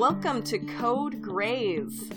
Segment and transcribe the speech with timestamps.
[0.00, 2.10] Welcome to Code Grays.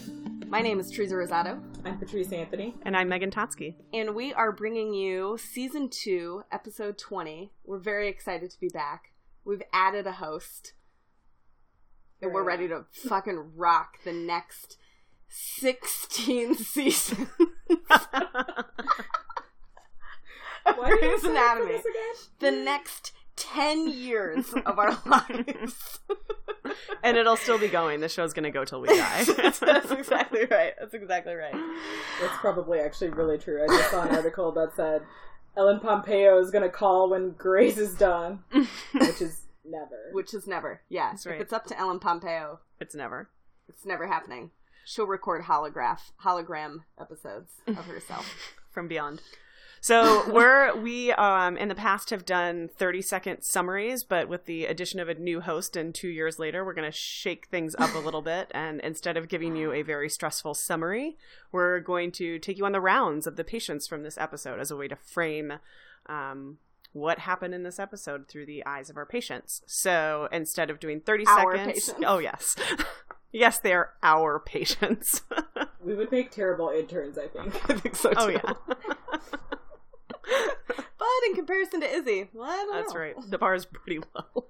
[0.47, 2.75] My name is Teresa Rosado, I'm Patrice Anthony.
[2.83, 3.75] And I'm Megan Totsky.
[3.93, 7.51] and we are bringing you season two, episode 20.
[7.65, 9.11] We're very excited to be back.
[9.43, 10.71] We've added a host,
[12.21, 14.77] and we're ready to fucking rock the next
[15.27, 17.27] 16 seasons.
[17.37, 17.75] Why
[20.65, 21.71] did I Grey's sign up for Anatomy.
[21.73, 22.15] this again?
[22.39, 25.99] The next 10 years of our lives.
[27.03, 27.99] and it'll still be going.
[27.99, 29.23] The show's going to go till we die.
[29.59, 30.73] That's exactly right.
[30.79, 31.55] That's exactly right.
[32.21, 33.63] That's probably actually really true.
[33.63, 35.01] I just saw an article that said
[35.57, 40.09] Ellen Pompeo is going to call when Grey's is done, which is never.
[40.11, 40.81] Which is never.
[40.89, 41.11] Yeah.
[41.11, 41.35] That's right.
[41.35, 43.29] If it's up to Ellen Pompeo, it's never.
[43.67, 44.51] it's never happening.
[44.85, 48.29] She'll record holograph hologram episodes of herself.
[48.71, 49.21] From beyond.
[49.83, 54.65] So we're we um in the past have done 30 second summaries, but with the
[54.65, 57.97] addition of a new host and two years later, we're gonna shake things up a
[57.99, 61.17] little bit and instead of giving you a very stressful summary,
[61.51, 64.71] we're going to take you on the rounds of the patients from this episode as
[64.71, 65.51] a way to frame
[66.05, 66.59] um
[66.93, 69.63] what happened in this episode through the eyes of our patients.
[69.65, 71.73] So instead of doing 30 Our seconds.
[71.89, 72.05] patients.
[72.07, 72.55] Oh yes.
[73.33, 75.23] yes, they are our patients.
[75.83, 77.53] We would make terrible interns, I think.
[77.69, 78.15] I think so too.
[78.17, 78.53] oh yeah.
[81.29, 82.99] In comparison to Izzie, well, I don't That's know.
[82.99, 83.15] right.
[83.29, 84.25] The bar is pretty low.
[84.35, 84.45] All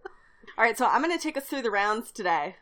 [0.64, 2.56] right, so I'm going to take us through the rounds today,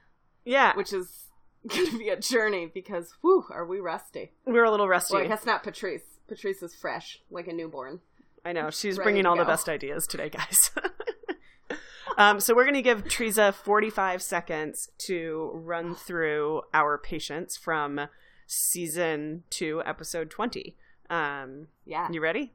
[0.46, 1.26] Yeah, which is
[1.68, 4.32] going to be a journey because, whew, are we rusty?
[4.46, 5.14] we're a little rusty.
[5.16, 6.04] Well, I guess not Patrice.
[6.28, 8.00] Patrice is fresh, like a newborn.
[8.46, 10.72] I know she's Ready bringing all the best ideas today, guys.
[12.18, 18.08] um, so we're going to give Teresa 45 seconds to run through our patients from
[18.48, 20.76] season two, episode 20.
[21.10, 22.08] Um, Yeah.
[22.12, 22.54] you ready?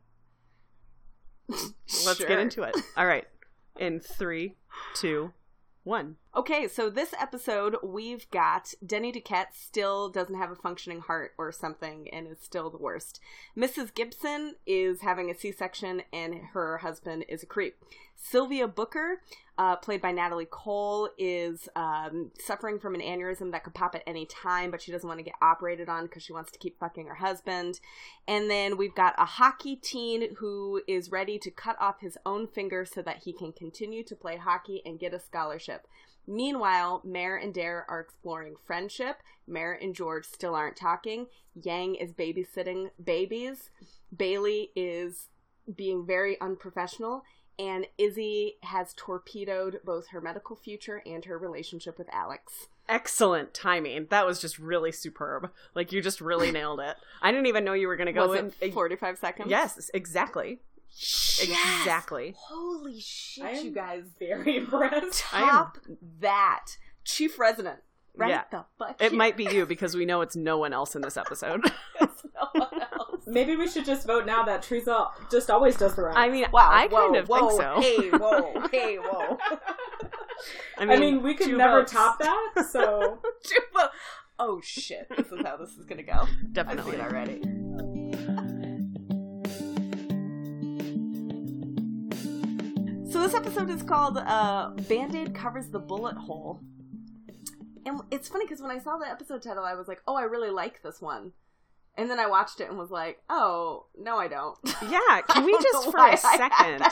[2.05, 2.27] Let's Sure.
[2.29, 2.75] get into it.
[2.97, 3.27] All right,
[3.79, 4.55] in three,
[4.95, 5.33] two,
[5.85, 6.17] one.
[6.37, 11.51] Okay, so this episode we've got Denny Duquette still doesn't have a functioning heart or
[11.51, 13.21] something and is still the worst.
[13.57, 13.95] Mrs.
[13.95, 17.77] Gibson is having a C section and her husband is a creep.
[18.15, 19.23] Sylvia Booker,
[19.57, 24.03] uh, played by Natalie Cole, is um, suffering from an aneurysm that could pop at
[24.07, 26.79] any time, but she doesn't want to get operated on because she wants to keep
[26.79, 27.81] fucking her husband.
[28.29, 32.47] And then we've got a hockey teen who is ready to cut off his own
[32.47, 35.87] finger so that he can continue to play hockey and get a scholarship.
[36.27, 39.19] Meanwhile, Mare and Dare are exploring friendship.
[39.47, 41.27] Mare and George still aren't talking.
[41.55, 43.71] Yang is babysitting babies.
[44.17, 45.29] Bailey is
[45.75, 47.23] being very unprofessional.
[47.59, 52.69] And Izzie has torpedoed both her medical future and her relationship with Alex.
[52.89, 54.07] Excellent timing.
[54.11, 55.51] That was just really superb.
[55.75, 56.97] Like you just really nailed it.
[57.23, 58.53] I didn't even know you were going to go Was in.
[58.61, 59.49] it 45 seconds?
[59.51, 60.59] Yes, exactly.
[60.99, 61.81] Yes!
[61.83, 62.35] Exactly.
[62.39, 64.05] Holy shit, I am you guys.
[64.19, 65.21] very impressed.
[65.21, 65.79] Top
[66.21, 66.65] that.
[67.05, 67.81] Chief resident.
[68.19, 68.45] Right Yeah.
[68.51, 69.19] the fuck It here.
[69.19, 71.61] might be you because we know it's no one else in this episode.
[72.01, 73.23] It's no one else.
[73.27, 76.17] Maybe we should just vote now that Teresa just always does the rounds.
[76.19, 76.69] I mean, Wow.
[76.71, 77.81] I whoa, kind of whoa, think so.
[77.81, 79.39] Hey, whoa, hey, whoa.
[80.79, 81.93] I mean, I mean we could never votes.
[81.93, 83.89] top that, so Chupa.
[84.39, 85.09] Oh shit!
[85.17, 86.13] This is how this is gonna go.
[86.13, 86.97] I see Definitely.
[86.97, 87.43] it already.
[93.17, 96.61] So this episode is called uh, "Band-Aid covers the bullet hole,"
[97.87, 100.25] and it's funny because when I saw the episode title, I was like, "Oh, I
[100.25, 101.33] really like this one,"
[101.95, 105.59] and then I watched it and was like, "Oh, no, I don't." Yeah, can we
[105.63, 106.85] just for a second,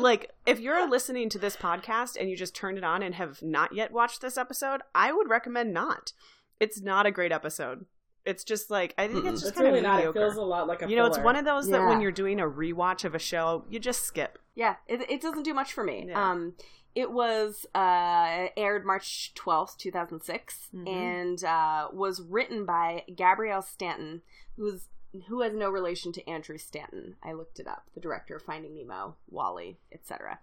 [0.00, 3.42] like, if you're listening to this podcast and you just turned it on and have
[3.42, 6.12] not yet watched this episode, I would recommend not.
[6.60, 7.86] It's not a great episode.
[8.26, 10.04] It's just like I think it's just it's kind really of not.
[10.04, 10.88] It feels a lot like a.
[10.88, 13.64] you know, it's one of those that when you're doing a rewatch of a show,
[13.70, 14.38] you just skip.
[14.54, 16.06] Yeah, it, it doesn't do much for me.
[16.08, 16.30] Yeah.
[16.30, 16.54] Um,
[16.94, 20.88] it was uh, aired March twelfth, two thousand Mhm.
[20.88, 24.22] and uh, was written by Gabrielle Stanton,
[24.56, 24.88] who's
[25.28, 27.16] who has no relation to Andrew Stanton.
[27.22, 30.40] I looked it up, the director of Finding Nemo, WALL-E, etc.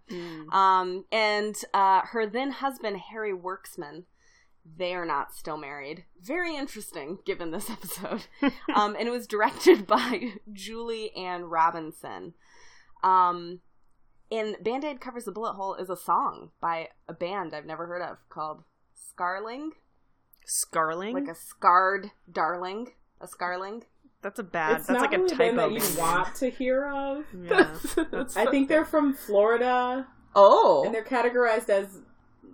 [0.51, 4.03] Um, and uh, her then husband Harry Werksman.
[4.65, 6.05] They are not still married.
[6.21, 8.27] Very interesting, given this episode.
[8.75, 12.33] um, and it was directed by Julie Ann Robinson.
[13.03, 13.59] Um,
[14.31, 17.85] and Band Aid Covers the Bullet Hole is a song by a band I've never
[17.85, 18.63] heard of called
[18.93, 19.71] Scarling.
[20.45, 21.13] Scarling.
[21.13, 22.93] Like a scarred darling.
[23.21, 23.83] A scarling.
[24.21, 24.77] that's a bad.
[24.77, 25.69] It's that's not like really a band typo.
[25.79, 27.25] that you want to hear of.
[27.41, 27.75] Yeah.
[28.35, 30.83] I think they're from Florida, Oh!
[30.85, 31.99] and they're categorized as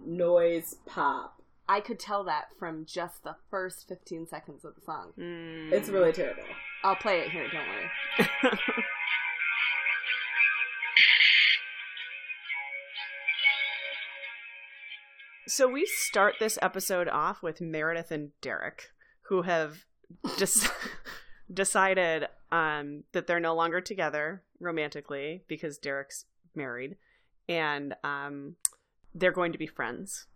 [0.05, 1.38] noise pop.
[1.69, 5.13] I could tell that from just the first 15 seconds of the song.
[5.19, 5.71] Mm.
[5.71, 6.41] It's really terrible.
[6.83, 8.57] I'll play it here, don't worry.
[15.47, 18.91] So we start this episode off with Meredith and Derek,
[19.23, 19.83] who have
[20.37, 20.69] des-
[21.53, 26.97] decided um, that they're no longer together romantically because Derek's married,
[27.49, 28.57] and um,
[29.15, 30.27] they're going to be friends.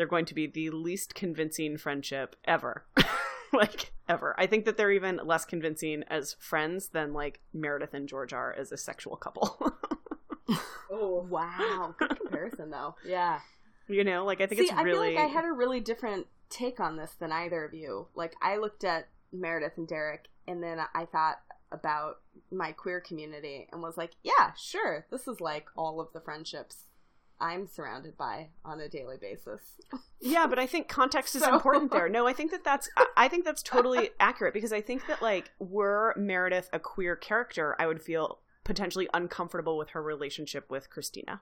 [0.00, 2.86] They're going to be the least convincing friendship ever.
[3.52, 4.34] like ever.
[4.38, 8.50] I think that they're even less convincing as friends than like Meredith and George are
[8.50, 9.60] as a sexual couple.
[10.90, 12.94] Oh, Wow, good comparison though.
[13.04, 13.40] Yeah.
[13.88, 15.80] you know, like I think See, it's I feel really like I had a really
[15.80, 18.06] different take on this than either of you.
[18.14, 22.20] Like I looked at Meredith and Derek, and then I thought about
[22.50, 26.84] my queer community and was like, yeah, sure, this is like all of the friendships
[27.40, 29.62] I'm surrounded by on a daily basis.
[30.20, 32.08] Yeah, but I think context is So- important there.
[32.10, 35.22] No, I think that that's I- I think that's totally accurate because I think that
[35.22, 40.90] like were Meredith a queer character, I would feel potentially uncomfortable with her relationship with
[40.90, 41.40] Cristina.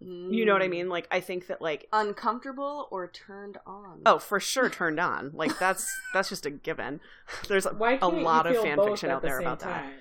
[0.00, 0.70] You know what I Mm.
[0.70, 0.88] mean?
[0.90, 4.02] Like I think that like Uncomfortable or turned on?
[4.04, 5.30] oh, for sure turned on.
[5.32, 7.00] Like that's that's just a given.
[7.48, 9.60] There's a, why a can't lot you of fan fiction out the there same about
[9.60, 9.92] that.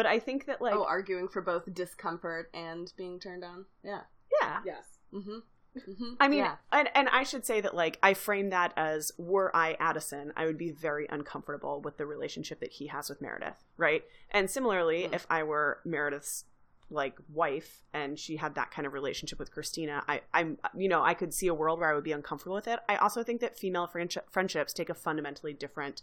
[0.00, 3.66] But I think that like oh, arguing for both discomfort and being turned on.
[3.84, 4.00] Yeah.
[4.40, 4.60] yeah.
[4.64, 4.84] Yes.
[5.12, 5.40] Mm-hmm.
[5.78, 6.14] Mm-hmm.
[6.18, 6.56] I mean, yeah.
[6.72, 10.46] and, and I should say that, like, I frame that as were I Addison, I
[10.46, 14.02] would be very uncomfortable with the relationship that he has with Meredith, right?
[14.30, 15.14] And similarly, Mm.
[15.14, 16.44] if I were Meredith's
[16.92, 21.02] like wife and she had that kind of relationship with Cristina, I, I'm, you know,
[21.02, 22.80] I could see a world where I would be uncomfortable with it.
[22.88, 26.02] I also think that female friendship, friendships take a fundamentally different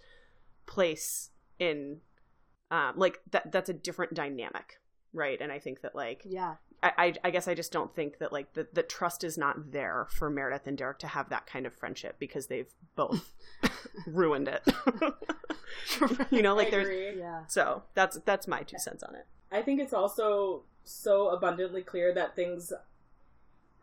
[0.68, 2.02] place in,
[2.72, 3.52] um, like that.
[3.52, 4.80] That's a different dynamic,
[5.14, 5.40] right?
[5.40, 6.56] And I think that like yeah.
[6.84, 9.72] I, I, I guess I just don't think that like the, the trust is not
[9.72, 13.34] there for Meredith and Derek to have that kind of friendship because they've both
[14.08, 14.62] ruined it.
[16.32, 17.20] you know, like I there's agree.
[17.20, 17.42] Yeah.
[17.48, 19.26] so that's that's my two cents on it.
[19.52, 22.72] I think it's also so abundantly clear that things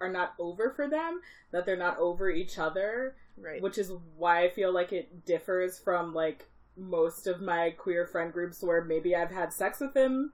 [0.01, 1.21] are not over for them,
[1.53, 3.61] that they're not over each other, Right.
[3.63, 8.33] which is why I feel like it differs from like most of my queer friend
[8.33, 10.33] groups where maybe I've had sex with him,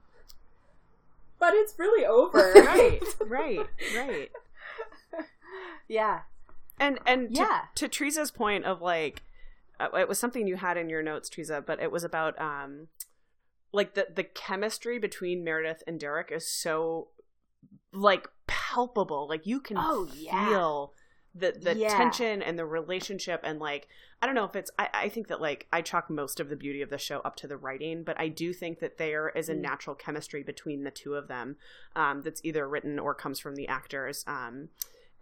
[1.38, 2.52] but it's really over.
[2.56, 3.00] right.
[3.20, 3.66] Right.
[3.96, 4.30] Right.
[5.88, 6.20] Yeah.
[6.78, 7.60] And and to, Yeah.
[7.74, 9.22] to Teresa's point of like,
[9.80, 12.86] uh, it was something you had in your notes, Teresa, but it was about um,
[13.72, 17.08] like the the chemistry between Meredith and Derek is so
[17.92, 19.28] like palpable.
[19.28, 20.50] Like you can Oh, yeah.
[21.34, 21.96] The the Yeah.
[21.96, 23.86] tension and the relationship and like
[24.20, 26.56] I don't know if it's I, I think that like I chalk most of the
[26.56, 29.48] beauty of the show up to the writing, but I do think that there is
[29.48, 29.60] a Mm.
[29.60, 31.56] natural chemistry between the two of them
[31.94, 34.24] um, that's either written or comes from the actors.
[34.26, 34.68] Um,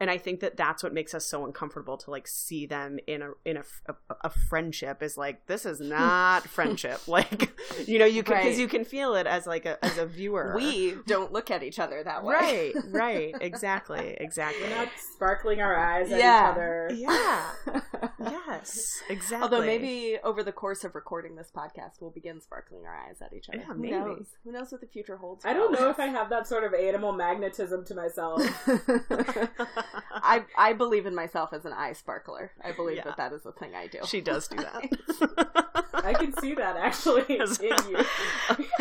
[0.01, 3.23] and I think that that's what makes us so uncomfortable to like see them in
[3.23, 7.51] a in a, a, a friendship is like this is not friendship like
[7.87, 8.59] you know you can because Right.
[8.59, 11.79] you can feel it as like a as a viewer We don't look at each
[11.79, 12.35] other that way.
[12.35, 16.49] right right exactly exactly We're not sparkling our eyes at Yeah.
[16.49, 16.91] each other.
[16.95, 17.51] yeah
[18.21, 22.95] yes exactly Although maybe over the course of recording this podcast, we'll begin sparkling our
[22.97, 23.59] eyes at each other.
[23.59, 24.27] Yeah, Who knows?
[24.45, 25.45] Who knows what the future holds?
[25.45, 28.43] I don't know if I have that sort of animal magnetism to myself.
[29.11, 32.53] I I believe in myself as an eye sparkler.
[32.65, 33.05] I believe Yeah.
[33.05, 33.99] that that is a thing I do.
[34.07, 37.47] she does do that I can see that actually in
[37.91, 38.05] you.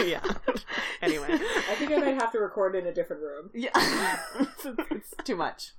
[0.06, 0.22] yeah
[1.02, 3.50] anyway I think I might have to record in a different room.
[3.54, 3.70] Yeah,
[4.40, 5.72] it's, it's too much.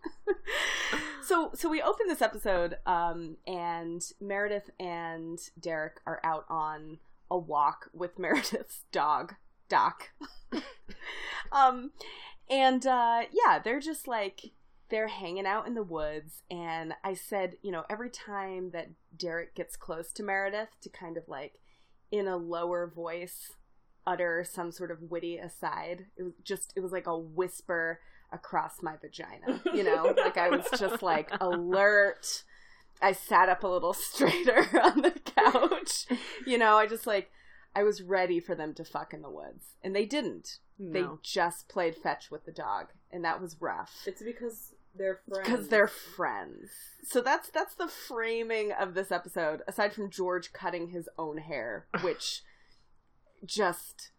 [1.23, 6.99] so, so we open this episode, um, and Meredith and Derek are out on
[7.31, 9.35] a walk with Meredith's dog,
[9.69, 10.11] Doc.
[11.53, 11.93] um,
[12.51, 14.53] and uh, yeah, they're just like
[14.91, 16.43] they're hanging out in the woods.
[16.51, 21.17] And I said, you know, every time that Derek gets close to Meredith, to kind
[21.19, 21.61] of like
[22.11, 23.53] in a lower voice
[24.09, 26.07] utter some sort of witty aside.
[26.17, 28.01] It was just it was like a whisper
[28.33, 29.61] across my vagina.
[29.75, 30.15] You know?
[30.17, 32.45] like I was just like alert.
[33.01, 36.07] I sat up a little straighter on the couch.
[36.47, 37.31] You know, I just like
[37.75, 39.77] I was ready for them to fuck in the woods.
[39.83, 40.59] And they didn't.
[40.81, 42.89] They just played fetch with the dog.
[43.11, 45.49] And that was rough It's because they're friends.
[45.49, 46.71] because they're friends.
[47.03, 49.63] So that's that's the framing of this episode.
[49.67, 52.43] Aside from George cutting his own hair, which
[53.45, 54.11] just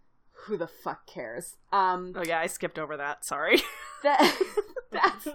[0.45, 1.55] who the fuck cares?
[1.71, 3.61] Um, oh yeah i skipped over that sorry
[4.03, 4.39] that
[4.91, 5.27] that's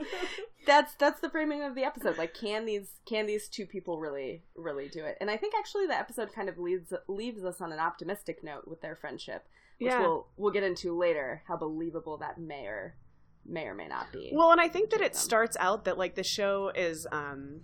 [0.66, 2.18] that's that's the framing of the episode.
[2.18, 5.16] Like, can these can these two people really really do it?
[5.20, 8.66] And I think actually the episode kind of leaves leaves us on an optimistic note
[8.66, 9.46] with their friendship,
[9.78, 10.00] which Yeah.
[10.00, 11.42] we'll we'll get into later.
[11.46, 12.96] How believable that may or
[13.46, 14.30] may or may not be.
[14.34, 17.61] Well, and I think that it starts out that like the show is um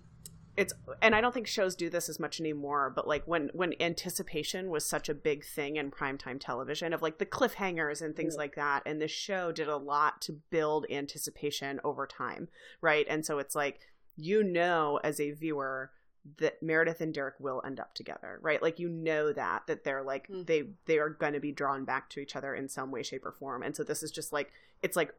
[0.57, 3.73] it's and I don't think shows do this as much anymore, but like when when
[3.79, 8.35] anticipation was such a big thing in primetime television of like the cliffhangers and things
[8.35, 12.49] like that, and the show did a lot to build anticipation over time,
[12.81, 13.05] right?
[13.09, 13.79] And so it's like
[14.17, 15.91] you know as a viewer
[16.37, 18.61] that Meredith and Derek will end up together, right?
[18.61, 20.45] Like you know that that they're like Mhm.
[20.45, 23.25] they they are going to be drawn back to each other in some way shape
[23.25, 23.63] or form.
[23.63, 24.51] And so this is just like
[24.83, 25.13] it's like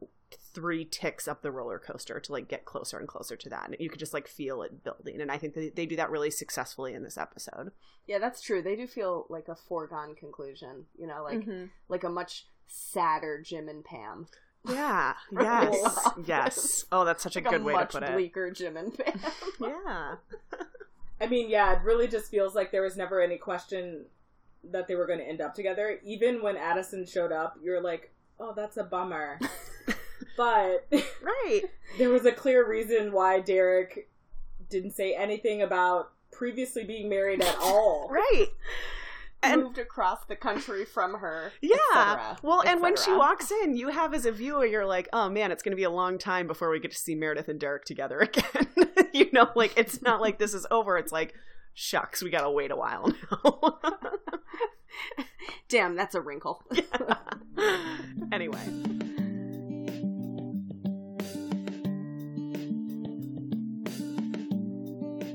[0.53, 3.65] three ticks up the roller coaster to like get closer and closer to that.
[3.67, 5.19] And you could just like feel it building.
[5.21, 7.71] And I think that they do that really successfully in this episode.
[8.07, 8.61] Yeah, that's true.
[8.61, 11.69] They do feel like a foregone conclusion, you know, like Mhm.
[11.89, 14.27] like a much sadder Jim and Pam.
[14.65, 15.15] Yeah.
[15.31, 16.09] Yes.
[16.25, 16.85] yes.
[16.91, 18.13] Oh, that's such like a good way to put it.
[18.13, 19.19] bleaker Jim and Pam.
[19.59, 20.15] Yeah.
[21.21, 24.05] I mean, yeah, it really just feels like there was never any question
[24.71, 25.99] that they were going to end up together.
[26.03, 29.39] Even when Addison showed up, you're like, oh, that's a bummer.
[30.37, 30.87] but
[31.21, 31.61] Right.
[31.97, 34.09] there was a clear reason why Derek
[34.69, 38.09] didn't say anything about previously being married at all.
[38.09, 38.47] Right.
[39.43, 41.51] And- Moved across the country from her.
[41.61, 42.37] Yeah.
[42.41, 45.51] well, and when she walks in, you have as a viewer, you're like, oh man,
[45.51, 47.83] it's going to be a long time before we get to see Meredith and Derek
[47.85, 48.67] together again.
[49.13, 50.97] you know, like it's not like this is over.
[50.97, 51.33] It's like,
[51.73, 53.79] shucks, we got to wait a while now.
[55.69, 56.63] Damn, that's a wrinkle.
[58.31, 58.63] anyway.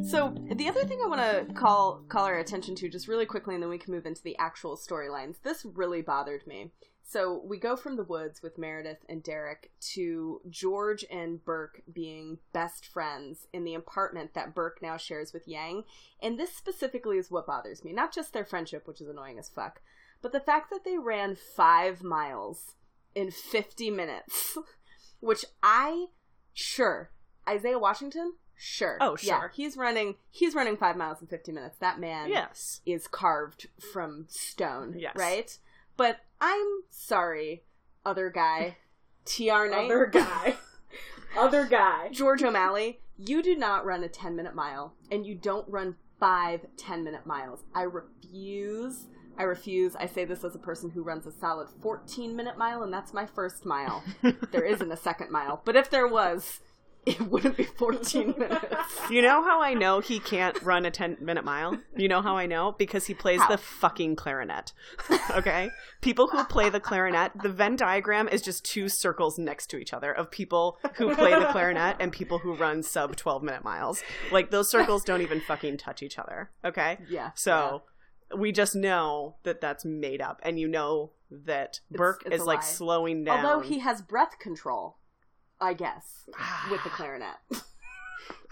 [0.08, 3.52] So the other thing I want to call call our attention to just really quickly,
[3.52, 5.42] and then we can move into the actual storylines.
[5.42, 6.70] This really bothered me.
[7.02, 12.38] So we go from the woods with Meredith and Derek to George and Burke being
[12.54, 15.84] best friends in the apartment that Burke now shares with Yang.
[16.22, 17.92] And this specifically is what bothers me.
[17.92, 19.82] Not just their friendship, which is annoying as fuck,
[20.22, 22.76] but the fact that they ran five miles
[23.14, 24.56] in 50 minutes,
[25.20, 26.06] which I,
[26.54, 27.10] sure,
[27.46, 28.98] Isaiah Washington, sure.
[29.00, 29.52] Oh, Yeah, sure.
[29.54, 31.78] he's running, he's running five miles in 50 minutes.
[31.78, 32.80] That man Yes.
[32.84, 35.14] is carved from stone, Yes.
[35.16, 35.56] right?
[35.96, 37.64] But I'm sorry,
[38.04, 38.76] other guy,
[39.24, 40.56] TR Knight, Other guy.
[41.38, 42.08] Other guy.
[42.10, 46.66] George O'Malley, you do not run a 10 minute mile, and you don't run five
[46.76, 47.64] 10 minute miles.
[47.74, 49.06] I refuse.
[49.36, 49.94] I refuse.
[49.94, 53.12] I say this as a person who runs a solid 14 minute mile, and that's
[53.14, 54.02] my first mile.
[54.50, 56.60] there isn't a second mile, but if there was,
[57.10, 58.64] it wouldn't be 14 minutes.
[59.10, 61.78] You know how I know he can't run a 10 minute mile?
[61.96, 62.72] You know how I know?
[62.78, 63.48] Because he plays How?
[63.48, 64.72] the fucking clarinet.
[65.30, 65.70] Okay?
[66.00, 69.92] people who play the clarinet, the Venn diagram is just two circles next to each
[69.92, 74.02] other of people who play the clarinet and people who run sub 12 minute miles.
[74.30, 76.50] Like those circles don't even fucking touch each other.
[76.64, 76.98] Okay?
[77.08, 77.30] Yeah.
[77.34, 77.82] So
[78.36, 80.40] we just know that that's made up.
[80.42, 82.64] And you know that Burke it's is like lie.
[82.64, 83.44] slowing down.
[83.44, 84.96] Although he has breath control,
[85.60, 86.28] I guess,
[86.70, 87.36] with the clarinet.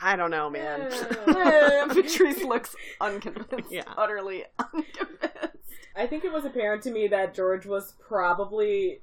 [0.01, 0.91] I don't know, man.
[1.89, 3.71] Patrice looks unconvinced.
[3.71, 3.85] Yeah.
[3.97, 5.71] Utterly unconvinced.
[5.95, 9.01] I think it was apparent to me that George was probably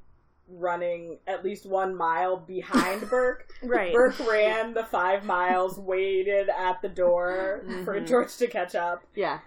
[0.48, 3.48] running at least one mile behind Burke.
[3.64, 3.94] Right.
[3.94, 8.08] Burke ran the five miles, waited at the door for Mhm.
[8.08, 9.04] George to catch up.
[9.16, 9.40] Yeah.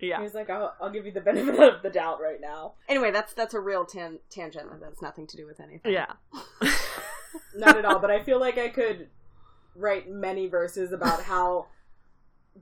[0.00, 0.16] Yeah.
[0.16, 2.74] He was like, I'll, I'll give you the benefit of the doubt right now.
[2.88, 5.92] Anyway, that's that's a real tan- tangent that has nothing to do with anything.
[5.92, 6.12] Yeah.
[7.56, 9.08] Not at all, but I feel like I could
[9.74, 11.66] write many verses about how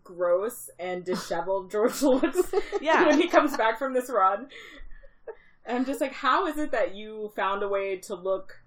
[0.04, 3.06] gross and disheveled George looks Yeah.
[3.06, 4.48] when he comes back from this run.
[5.66, 8.60] And I'm just like, how is it that you found a way to look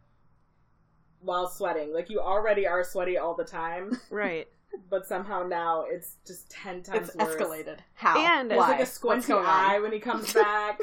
[1.24, 1.94] while sweating?
[1.94, 4.48] Like you already are sweaty all the time, Right.
[4.90, 7.36] but somehow now it's just ten times It's worse.
[7.36, 7.78] escalated.
[7.96, 8.18] How?
[8.18, 8.68] And- There's Why?
[8.70, 9.84] like a What's squinty going eye on?
[9.84, 10.80] when he comes back.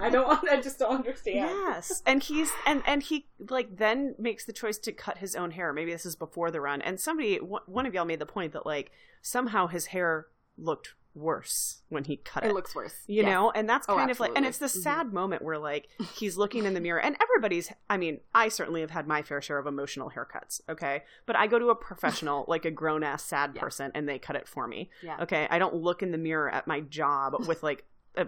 [0.00, 0.26] I don't.
[0.26, 1.36] Want I just don't understand.
[1.50, 5.52] Yes, and he's and and he like then makes the choice to cut his own
[5.52, 5.72] hair.
[5.72, 6.82] Maybe this is before the run.
[6.82, 8.90] And somebody, one one of y'all made the point that like
[9.22, 12.48] somehow his hair looked worse when he cut it.
[12.50, 12.94] It looks worse.
[13.06, 13.26] you Yes.
[13.26, 14.82] know, and that's Oh, kind of like, and it's this Mhm.
[14.82, 17.72] sad moment where like he's looking in the mirror, and everybody's.
[17.88, 20.60] I mean, I certainly have had my fair share of emotional haircuts.
[20.68, 23.60] Okay, but I go to a professional, like a grown ass sad Yeah.
[23.62, 24.90] person, and they cut it for me.
[25.02, 25.18] Yeah.
[25.22, 27.84] Okay, I don't look in the mirror at my job with like
[28.16, 28.26] a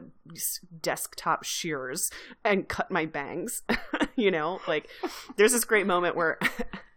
[0.82, 2.10] desktop shears
[2.44, 3.62] and cut my bangs.
[4.16, 4.88] you know, like
[5.36, 6.38] there's this great moment where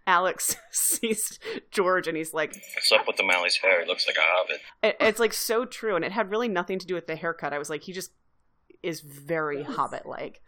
[0.09, 1.39] Alex sees
[1.71, 3.79] George and he's like, What's up with the O'Malley's hair?
[3.81, 4.61] It looks like a hobbit.
[4.83, 7.53] it- it's like so true, and it had really nothing to do with the haircut.
[7.53, 8.11] I was like, he just
[8.81, 10.41] is very hobbit like.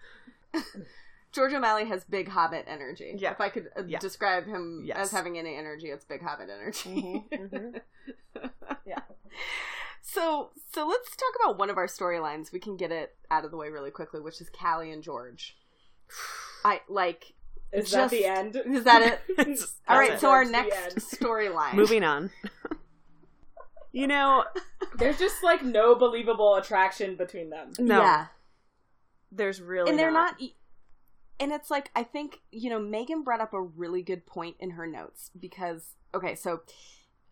[1.32, 3.16] George O'Malley has big Hobbit energy.
[3.18, 3.32] Yeah.
[3.32, 4.00] If I could uh, Yeah.
[4.00, 4.98] describe him Yes.
[4.98, 7.24] as having any energy, it's big Hobbit energy.
[7.32, 7.80] Mhm,
[8.86, 9.00] Yeah.
[10.02, 12.52] So, so let's talk about one of our storylines.
[12.52, 15.56] We can get it out of the way really quickly, which is Callie and George.
[16.66, 17.34] I like.
[17.74, 18.56] Is Just- that the end?
[18.66, 19.20] Is that it?
[19.40, 20.12] It's- All that's right.
[20.14, 20.20] it.
[20.20, 21.74] So our next storyline.
[21.76, 22.30] Moving on.
[23.94, 24.46] You know,
[24.98, 27.74] There's just like no believable attraction between them.
[27.78, 28.00] no.
[28.02, 28.28] Yeah.
[29.34, 30.34] There's really and they're not.
[30.40, 30.56] not e-
[31.40, 34.72] and it's like i think you know megan brought up a really good point in
[34.72, 36.62] her notes because okay so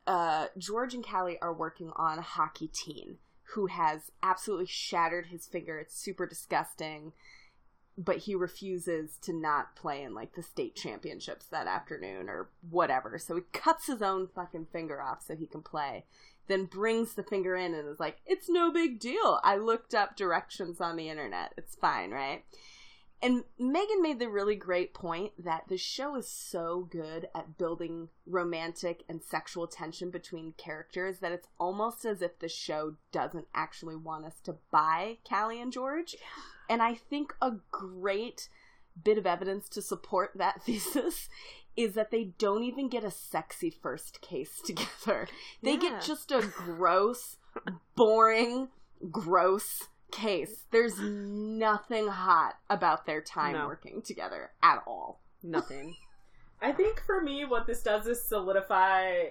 [0.08, 3.18] uh george and callie are working on a hockey teen
[3.54, 7.12] who has absolutely shattered his finger it's super disgusting
[8.00, 13.20] but he refuses to not play in like the state championships that afternoon or whatever
[13.20, 16.06] so he cuts his own fucking finger off so he can play
[16.50, 19.40] then brings the finger in and is like, it's no big deal.
[19.44, 21.54] I looked up directions on the internet.
[21.56, 22.44] It's fine, right?
[23.22, 28.10] And Megan made the really great point that the show is so good at building
[28.26, 33.98] romantic and sexual tension between characters that it's almost as if the show doesn't actually
[33.98, 36.16] want us to buy Callie and George.
[36.70, 38.48] And I think a great
[39.04, 41.28] bit of evidence to support that thesis
[41.76, 45.28] is that they don't even get a sexy first case together.
[45.64, 45.78] They Yeah.
[45.80, 47.38] get just a gross,
[47.96, 48.70] boring,
[49.10, 50.66] gross case.
[50.72, 53.68] There's nothing hot about their time No.
[53.68, 55.22] working together at all.
[55.44, 55.96] Nothing.
[56.62, 59.30] I think for me, what this does is solidify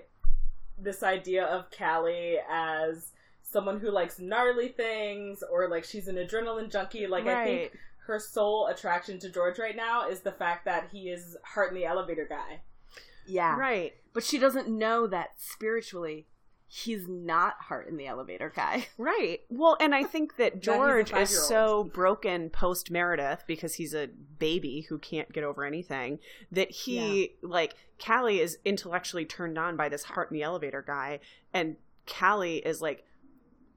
[0.78, 3.12] this idea of Callie as
[3.50, 7.06] someone who likes gnarly things or like she's an adrenaline junkie.
[7.06, 11.08] Like I think her sole attraction to George right now is the fact that he
[11.08, 12.60] is heart in the elevator guy.
[13.26, 13.56] Yeah.
[13.56, 13.94] Right.
[14.12, 16.26] But she doesn't know that spiritually
[16.70, 18.86] he's not heart in the elevator guy.
[18.98, 19.40] Right.
[19.48, 24.82] Well, and I think that George is so broken post Meredith because he's a baby
[24.88, 26.18] who can't get over anything
[26.52, 27.74] that he like
[28.04, 31.20] Callie is intellectually turned on by this heart in the elevator guy
[31.54, 31.76] and
[32.06, 33.04] Callie is like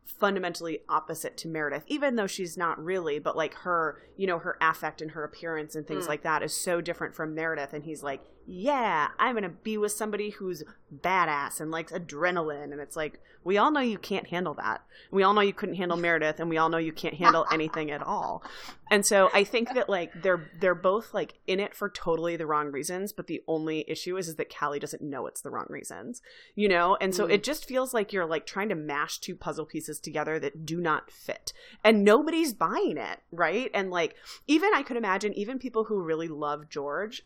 [0.06, 4.58] fundamentally opposite to Meredith, even though she's not really, but like her, you know, her
[4.62, 6.10] affect and her appearance and things Mm.
[6.10, 7.74] like that is so different from Meredith.
[7.74, 12.72] And he's like, yeah, I'm going to be with somebody who's badass and likes adrenaline.
[12.72, 14.84] And it's like, we all know you can't handle that.
[15.10, 17.90] We all know you couldn't handle Meredith and we all know you can't handle anything
[17.90, 18.44] at all.
[18.92, 22.46] And so I think that like they're they're both like in it for totally the
[22.46, 25.66] wrong reasons, but the only issue is is that Callie doesn't know it's the wrong
[25.70, 26.22] reasons.
[26.56, 26.98] You know?
[27.02, 27.32] And so Mm.
[27.32, 30.80] it just feels like you're like trying to mash two puzzle pieces together that do
[30.82, 31.54] not fit.
[31.84, 33.72] And nobody's buying it, right?
[33.74, 37.24] And like even I could imagine even people who really love George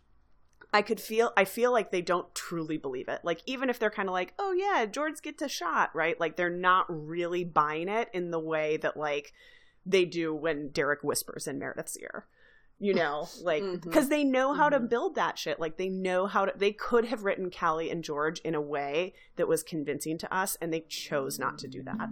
[0.75, 3.21] I could feel I feel like they don't truly believe it.
[3.23, 6.19] Like even if they're kind of like, "Oh yeah, George gets a shot," right?
[6.19, 9.31] Like they're not really buying it in the way that like
[9.85, 12.25] they do when Derek whispers in Meredith's ear.
[12.77, 14.89] You know, like because they know how to Mhm.
[14.89, 15.61] build that shit.
[15.61, 16.51] Like they know how to.
[16.57, 20.57] They could have written Callie and George in a way that was convincing to us,
[20.59, 22.09] and they chose not to do that.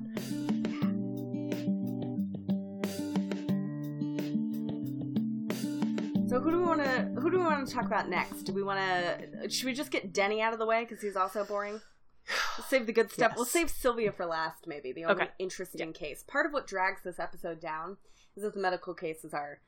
[6.34, 6.90] So who do we want to
[7.22, 8.42] who do we want to talk about next?
[8.42, 11.16] Do we want to should we just get Denny out of the way cuz he's
[11.16, 11.80] also boring?
[12.58, 13.34] We'll save the good stuff.
[13.34, 13.36] Yes.
[13.38, 14.92] We'll save Sylvia for last maybe.
[14.92, 15.32] The only Okay.
[15.38, 16.24] interesting case.
[16.24, 17.98] Part of what drags this episode down
[18.36, 19.60] is that the medical cases are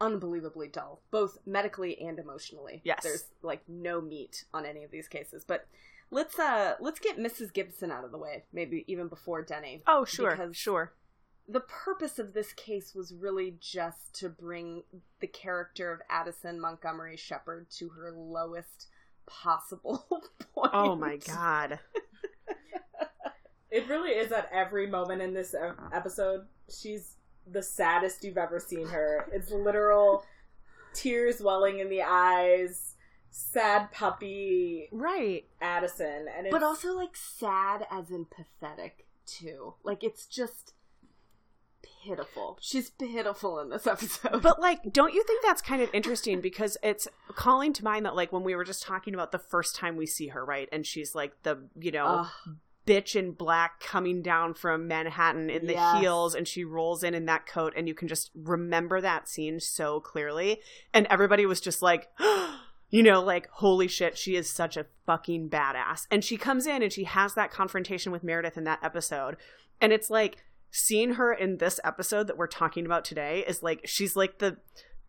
[0.00, 2.82] unbelievably dull, both medically and emotionally.
[2.84, 3.02] Yes.
[3.02, 5.44] There's like no meat on any of these cases.
[5.44, 5.66] But
[6.12, 7.52] let's uh let's get Mrs.
[7.52, 9.82] Gibson out of the way, maybe even before Denny.
[9.88, 10.92] Oh sure, Because- sure.
[11.48, 14.84] The purpose of this case was really just to bring
[15.20, 18.86] the character of Addison Montgomery Shepherd to her lowest
[19.26, 20.06] possible
[20.54, 20.70] point.
[20.72, 21.78] Oh my god.
[23.70, 25.54] It really is at every moment in this
[25.94, 26.42] episode.
[26.70, 27.16] She's
[27.50, 29.26] the saddest you've ever seen her.
[29.32, 30.24] It's literal
[30.92, 32.96] tears welling in the eyes,
[33.30, 35.46] sad puppy Right.
[35.62, 39.74] Addison, and it's, But also like sad as in pathetic too.
[39.82, 40.74] Like it's just
[42.04, 42.58] pitiful.
[42.60, 44.42] She's pitiful in this episode.
[44.42, 48.16] But like, don't you think that's kind of interesting because it's calling to mind that
[48.16, 50.68] like when we were just talking about the first time we see her, right?
[50.72, 52.56] And she's like the you know Ugh.
[52.86, 56.00] bitch in black coming down from Manhattan in the Yes.
[56.00, 59.60] heels, and she rolls in in that coat, and you can just remember that scene
[59.60, 60.60] so clearly.
[60.92, 62.08] And everybody was just like.
[62.94, 66.06] You know, like, holy shit, she is such a fucking badass.
[66.10, 69.38] And she comes in and she has that confrontation with Meredith in that episode.
[69.80, 73.82] And it's like, seeing her in this episode that we're talking about today is like
[73.84, 74.56] she's like the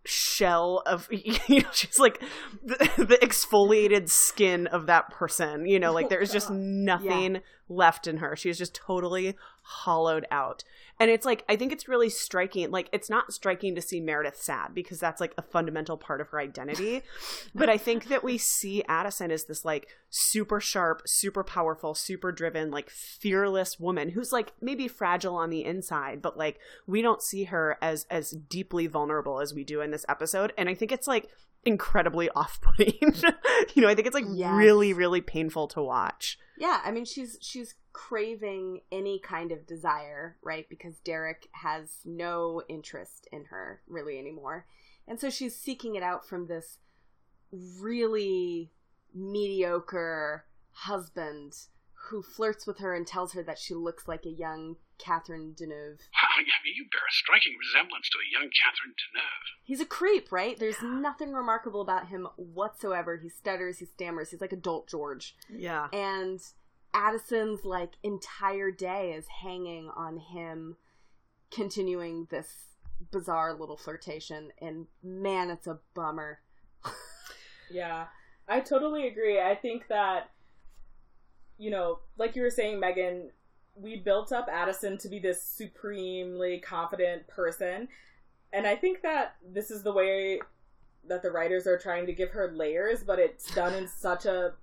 [0.06, 2.22] shell of you know she's like
[2.64, 8.08] the, the exfoliated skin of that person you know like Oh, there's just nothing left
[8.08, 8.36] in her.
[8.36, 10.64] She's just totally hollowed out
[11.00, 14.36] and it's like i think it's really striking like it's not striking to see meredith
[14.42, 17.02] sad because that's like a fundamental part of her identity.
[17.56, 22.32] But i think that we see addison as this like super sharp super powerful super
[22.32, 27.22] driven like fearless woman who's like maybe fragile on the inside but like we don't
[27.22, 30.54] see her as as deeply vulnerable as we do in this episode.
[30.58, 31.30] And i think it's like
[31.66, 33.14] incredibly off-putting.
[33.74, 34.54] You know i think it's like Yes.
[34.54, 36.38] really really painful to watch.
[36.58, 40.68] Yeah, I mean she's she's craving any kind of desire, right?
[40.68, 44.66] Because Derek has no interest in her really anymore.
[45.08, 46.80] And so she's seeking it out from this
[47.52, 48.72] really
[49.14, 51.54] mediocre husband
[52.10, 56.00] who flirts with her and tells her that she looks like a young Catherine Deneuve.
[56.00, 59.48] Wow, yeah, I mean, you bear a striking resemblance to a young Catherine Deneuve.
[59.64, 60.58] He's a creep, right?
[60.58, 63.18] There's nothing remarkable about him whatsoever.
[63.18, 65.36] He stutters, he stammers, he's like adult George.
[65.50, 65.88] Yeah.
[65.94, 66.42] And
[66.94, 70.78] Addison's like entire day is hanging on him
[71.52, 72.48] continuing this
[73.12, 76.40] bizarre little flirtation and man, it's a bummer.
[77.72, 78.06] Yeah,
[78.48, 79.42] I totally agree.
[79.42, 80.30] I think that,
[81.58, 83.32] you know, like you were saying, Megan,
[83.76, 87.88] we built up Addison to be this supremely confident person.
[88.52, 90.40] And I think that this is the way
[91.08, 94.54] that the writers are trying to give her layers, but it's done in such a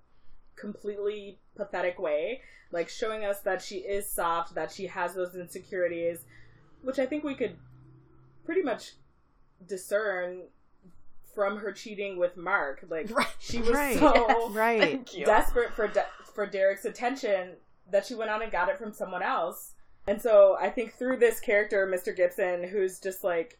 [0.60, 2.42] completely pathetic way.
[2.72, 6.24] Like showing us that she is soft, that she has those insecurities,
[6.82, 7.56] which I think we could
[8.44, 8.92] pretty much
[9.66, 10.42] discern
[11.34, 12.84] from her cheating with Mark.
[12.88, 13.26] Like Right.
[13.40, 13.98] she was Right.
[13.98, 15.08] so Right.
[15.24, 17.54] Desperate for De- for Derek's attention
[17.90, 19.72] that she went on and got it from someone else.
[20.06, 22.14] And so I think through this character, Mr.
[22.16, 23.58] Gibson, who's just like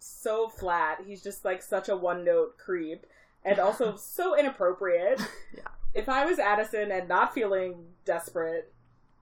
[0.00, 3.06] so flat, he's just like such a one note creep
[3.44, 5.20] and also so inappropriate.
[5.56, 5.62] Yeah.
[5.94, 8.72] If I was Addison and not feeling desperate,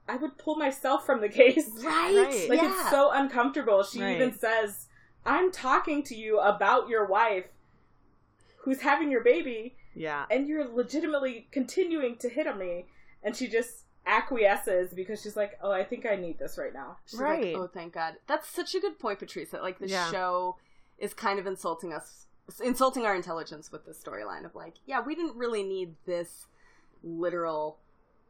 [0.09, 1.69] I would pull myself from the case.
[1.85, 2.15] Right?
[2.17, 2.49] Right.
[2.49, 2.81] Like yeah.
[2.81, 3.83] it's so uncomfortable.
[3.83, 4.17] She Right.
[4.17, 4.89] even says,
[5.25, 7.47] "I'm talking to you about your wife
[8.59, 10.27] who's having your baby Yeah.
[10.31, 12.87] and you're legitimately continuing to hit on me."
[13.23, 16.99] And she just acquiesces because she's like, "Oh, I think I need this right now."
[17.07, 17.55] She's like, Right.
[17.57, 18.15] oh, thank God.
[18.27, 19.51] That's such a good point, Patrice.
[19.51, 20.11] That like the Yeah.
[20.11, 20.57] show
[20.99, 22.27] is kind of insulting us,
[22.63, 26.47] insulting our intelligence with this storyline of like, yeah, we didn't really need this
[27.03, 27.79] literal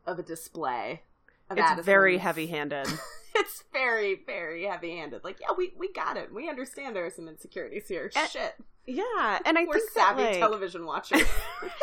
[0.07, 1.03] of a display.
[1.51, 2.89] Of It's very heavy-handed.
[3.39, 5.23] It's very, very heavy-handed.
[5.23, 6.33] Like, yeah, we we got it.
[6.33, 8.11] We understand there are some insecurities here.
[8.17, 8.55] And- Shit,
[8.87, 11.21] yeah, and I we're think that, savvy like- television watchers.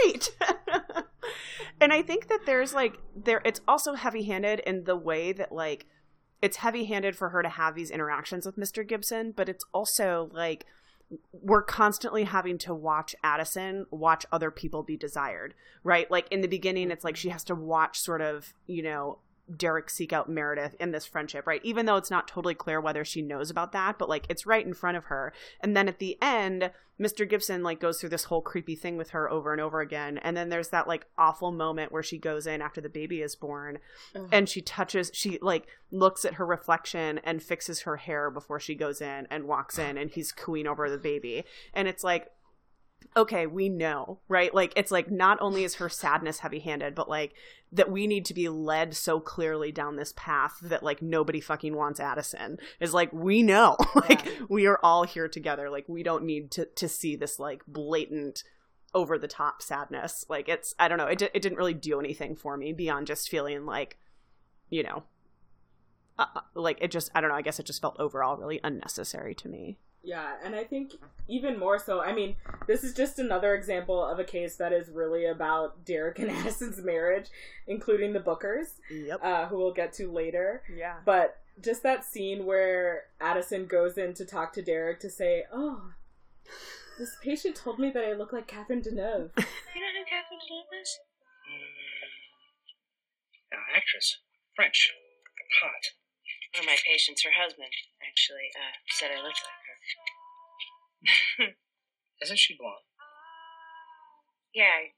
[0.03, 0.31] right
[1.81, 5.85] and i think that there's like there it's also heavy-handed in the way that like
[6.41, 10.65] it's heavy-handed for her to have these interactions with mr gibson but it's also like
[11.31, 16.09] we're constantly having to watch addison watch other people be desired right?
[16.09, 19.19] Like in the beginning it's like she has to watch sort of you know
[19.55, 21.61] Derek seek out Meredith in this friendship, right?
[21.63, 24.65] Even though it's not totally clear whether she knows about that, but like it's right
[24.65, 25.33] in front of her.
[25.59, 27.27] And then at the end, Mr.
[27.27, 30.17] Gibson like goes through this whole creepy thing with her over and over again.
[30.19, 33.35] And then there's that like awful moment where she goes in after the baby is
[33.35, 33.79] born
[34.15, 34.29] Ugh.
[34.31, 38.75] and she touches she like looks at her reflection and fixes her hair before she
[38.75, 41.43] goes in and walks in and he's cooing over the baby.
[41.73, 42.29] And it's like
[43.15, 44.53] okay, we know, right?
[44.53, 47.33] Like it's like not only is her sadness heavy-handed, but like
[47.71, 51.75] that we need to be led so clearly down this path that like nobody fucking
[51.75, 52.57] wants Addison.
[52.79, 53.77] Is like we know.
[53.95, 55.69] like we are all here together.
[55.69, 58.43] Like we don't need to to see this like blatant
[58.93, 60.25] over the top sadness.
[60.29, 63.07] Like it's I don't know, it di- it didn't really do anything for me beyond
[63.07, 63.97] just feeling like
[64.69, 65.03] you know
[66.19, 68.59] uh, uh, like it just I don't know, I guess it just felt overall really
[68.63, 69.77] unnecessary to me.
[70.05, 70.91] Yeah, and I think
[71.29, 72.35] even more so, I mean,
[72.67, 76.79] this is just another example of a case that is really about Derek and Addison's
[76.83, 77.27] marriage,
[77.67, 79.19] including the Bookers, Yep.
[79.23, 80.61] uh, who we'll get to later.
[80.75, 80.95] yeah.
[81.05, 85.91] But just that scene where Addison goes in to talk to Derek to say, Oh,
[86.99, 89.31] this patient told me that I look like Catherine Deneuve.
[89.73, 90.99] You know who Catherine Deneuve is?
[91.49, 94.19] Mm, an actress.
[94.55, 94.93] French.
[95.63, 95.85] Hot.
[96.53, 97.69] One of my patients, her husband,
[98.05, 99.61] actually, uh, said I looked like
[101.47, 101.55] her.
[102.23, 102.85] Isn't she blonde?
[104.53, 104.91] Yeah, I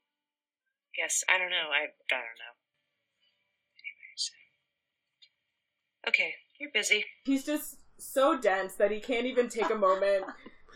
[0.94, 1.24] guess.
[1.28, 1.70] I don't know.
[1.72, 2.54] I, I don't know.
[3.80, 4.30] Anyways.
[6.08, 7.04] Okay, you're busy.
[7.24, 10.26] He's just so dense that he can't even take a moment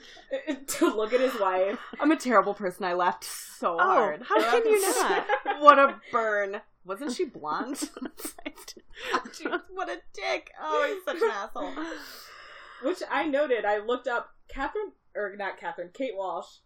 [0.67, 1.79] to look at his wife.
[2.01, 2.85] I'm a terrible person.
[2.87, 4.23] I laughed so Oh, hard.
[4.27, 5.27] how can you not?
[5.61, 6.63] what a burn.
[6.85, 7.79] Wasn't she blonde?
[9.33, 10.51] She- what a dick.
[10.61, 11.73] Oh, he's such an asshole.
[12.83, 13.65] Which I noted.
[13.65, 16.59] I looked up Catherine, or not Catherine, Kate Walsh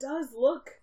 [0.00, 0.80] does look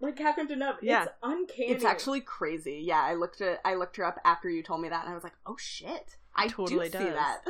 [0.00, 0.76] like Catherine Deneuve.
[0.82, 1.04] Yeah.
[1.04, 1.70] It's uncanny.
[1.70, 2.82] It's actually crazy.
[2.84, 5.14] Yeah, I looked at I looked her up after you told me that, and I
[5.14, 7.40] was like, oh shit, I Totally do see that.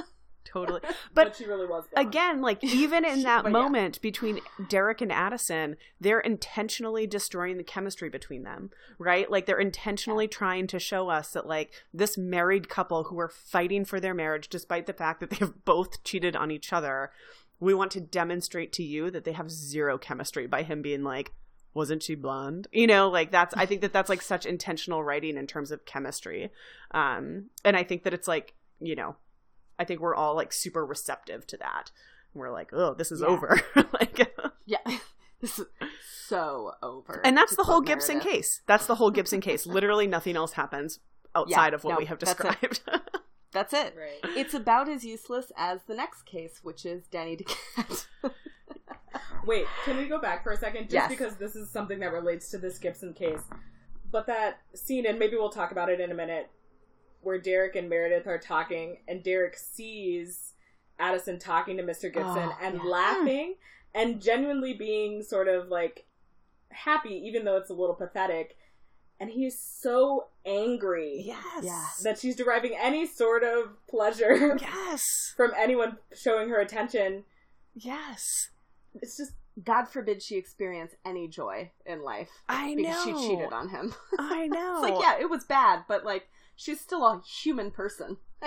[0.45, 0.81] Totally.
[1.15, 3.63] but, But she really was again, like even in that But yeah.
[3.63, 9.31] moment between Derek and Addison, they're intentionally destroying the chemistry between them, right?
[9.31, 13.85] Like they're intentionally trying to show us that like this married couple who are fighting
[13.85, 17.13] for their marriage despite the fact that they have both cheated on each other.
[17.61, 21.33] We want to demonstrate to you that they have zero chemistry by him being like,
[21.75, 25.37] wasn't she blonde you know like that's i think that that's like such intentional writing
[25.37, 26.51] in terms of chemistry
[26.93, 29.17] um and i think that it's like you know
[29.83, 31.91] i think we're all like super receptive to that
[32.35, 33.27] we're like oh this is Yeah.
[33.27, 33.61] over
[33.93, 34.33] like
[34.67, 34.79] Yeah.
[35.41, 35.67] this is
[36.25, 37.21] so over.
[37.25, 38.33] and that's the whole gibson Meredith.
[38.33, 41.01] case that's the whole gibson case literally nothing else happens
[41.35, 42.37] outside of what no, we have that's it.
[42.39, 42.81] described
[43.53, 43.95] That's it.
[43.95, 44.35] Right.
[44.35, 48.07] It's about as useless as the next case, which is Denny Duquette.
[49.45, 50.85] Wait, can we go back for a second?
[50.85, 51.09] Just Yes.
[51.11, 53.43] because this is something that relates to this Gibson case.
[54.11, 56.49] But that scene, and maybe we'll talk about it in a minute,
[57.23, 60.53] where Derek and Meredith are talking, and Derek sees
[60.99, 62.03] Addison talking to Mr.
[62.13, 62.83] Gibson Oh, and yeah.
[62.85, 63.55] laughing
[63.95, 66.05] and genuinely being sort of like
[66.71, 68.57] happy, even though it's a little pathetic.
[69.21, 71.87] And he's so angry yes Yeah.
[72.03, 77.23] that she's deriving any sort of pleasure yes from anyone showing her attention.
[77.75, 78.51] yes
[78.95, 79.33] It's just
[79.65, 83.95] God forbid she experience any joy in life i because know she cheated on him.
[84.19, 88.19] i know It's like, yeah, it was bad, but like she's still a human person.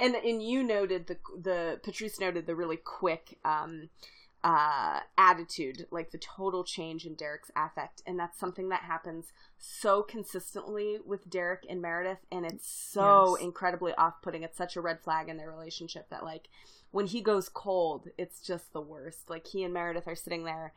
[0.00, 3.88] and and you noted the the Patrice noted the really quick um
[4.42, 10.02] uh attitude, like the total change in Derek's affect, and that's something that happens so
[10.02, 13.44] consistently with Derek and Meredith, and it's so Yes.
[13.44, 14.42] incredibly off putting.
[14.42, 16.48] It's such a red flag in their relationship that like
[16.90, 19.28] when he goes cold, it's just the worst.
[19.28, 20.72] Like he and Meredith are sitting there,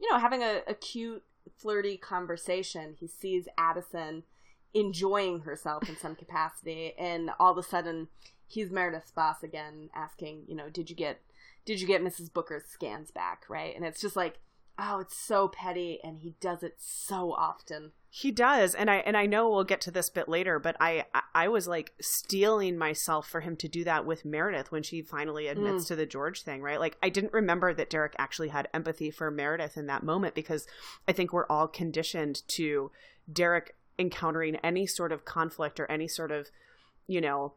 [0.00, 1.24] you know, having a, a cute,
[1.56, 2.94] flirty conversation.
[2.98, 4.22] He sees Addison
[4.74, 8.08] enjoying herself in some capacity, and all of a sudden,
[8.46, 11.20] he's Meredith's boss again, asking, you know, did you get,
[11.64, 12.32] did you get Mrs.
[12.32, 13.74] Booker's scans back, right?
[13.74, 14.38] And it's just like,
[14.78, 17.92] oh, it's so petty, and he does it so often.
[18.10, 21.04] He does, and I and I know we'll get to this bit later, but I
[21.12, 25.02] I- I was like steeling myself for him to do that with Meredith when she
[25.02, 25.88] finally admits mm.
[25.88, 26.80] to the George thing, right?
[26.80, 30.66] Like I didn't remember that Derek actually had empathy for Meredith in that moment because
[31.06, 32.90] I think we're all conditioned to
[33.30, 36.48] Derek encountering any sort of conflict or any sort of,
[37.06, 37.54] you know,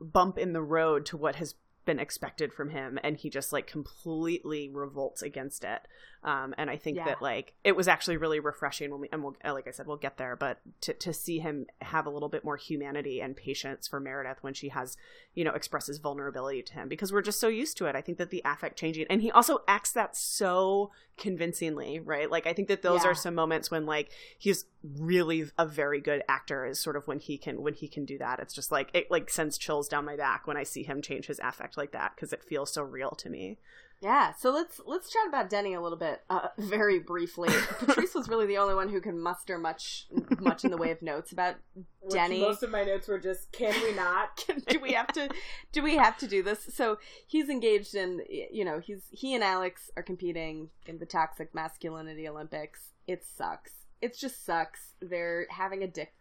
[0.00, 3.66] bump in the road to what has been expected from him and he just like
[3.66, 5.80] completely revolts against it
[6.24, 7.04] um and i think Yeah.
[7.04, 9.96] that like it was actually really refreshing when we and we'll like i said we'll
[9.96, 13.86] get there but to to see him have a little bit more humanity and patience
[13.86, 14.96] for meredith when she has
[15.34, 18.18] you know expresses vulnerability to him because we're just so used to it i think
[18.18, 22.68] that the affect changing and he also acts that so convincingly right like i think
[22.68, 23.10] that those Yeah.
[23.10, 24.64] are some moments when like he's
[24.98, 28.18] really a very good actor is sort of when he can when he can do
[28.18, 31.02] that it's just like it like sends chills down my back when i see him
[31.02, 33.58] change his affect like that because it feels so real to me
[34.00, 37.48] Yeah, so let's let's chat about Denny a little bit, uh, very briefly.
[37.78, 40.06] Patrice was really the only one who could muster much
[40.38, 41.56] much in the way of notes about
[42.00, 42.40] which Denny.
[42.40, 44.44] Most of my notes were just, can we not?
[44.68, 45.28] do we have to
[45.72, 49.42] do we have to do this so he's engaged in you know he's he and
[49.42, 55.82] alex are competing in the toxic masculinity olympics it sucks it just sucks they're having
[55.82, 56.14] a dick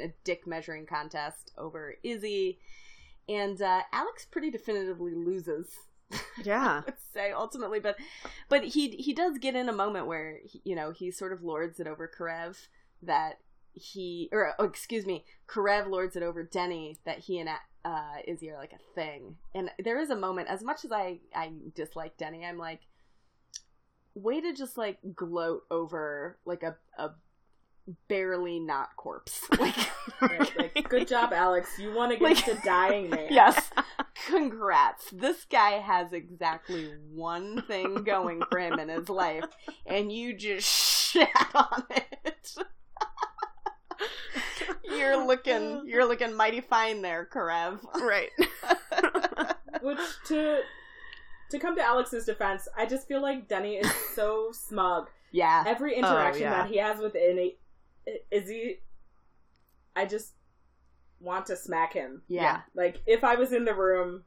[0.00, 2.58] a dick measuring contest over izzie
[3.28, 5.68] and uh, alex pretty definitively loses
[6.42, 6.82] yeah.
[6.86, 7.96] Would say ultimately but
[8.48, 11.42] but he he does get in a moment where he, you know he sort of
[11.42, 12.68] lords it over karev
[13.02, 13.38] that
[13.72, 17.48] he or oh, excuse me karev lords it over denny that he and
[17.84, 19.36] uh izzie are like a thing.
[19.54, 22.80] And there is a moment as much as i i dislike denny i'm like
[24.14, 27.10] way to just like gloat over like a a
[28.08, 29.74] barely not corpse like
[30.20, 31.70] Right, like, good job, Alex.
[31.78, 33.26] You won against Like- a dying man.
[33.30, 33.70] yes
[34.26, 39.44] congrats this guy has exactly one thing going for him in his life
[39.86, 40.68] and you just
[41.12, 42.54] shat on it
[44.84, 48.30] you're looking you're looking mighty fine there karev right
[49.82, 50.60] Which to
[51.50, 55.08] to come to Alex's defense, I just feel like Denny is so smug.
[55.30, 56.50] yeah Every oh, interaction yeah.
[56.62, 57.14] that he has with
[58.30, 58.76] Izzie, he?
[59.96, 60.32] I just
[61.20, 62.22] want to smack him.
[62.28, 64.22] yeah Like if I was in the room,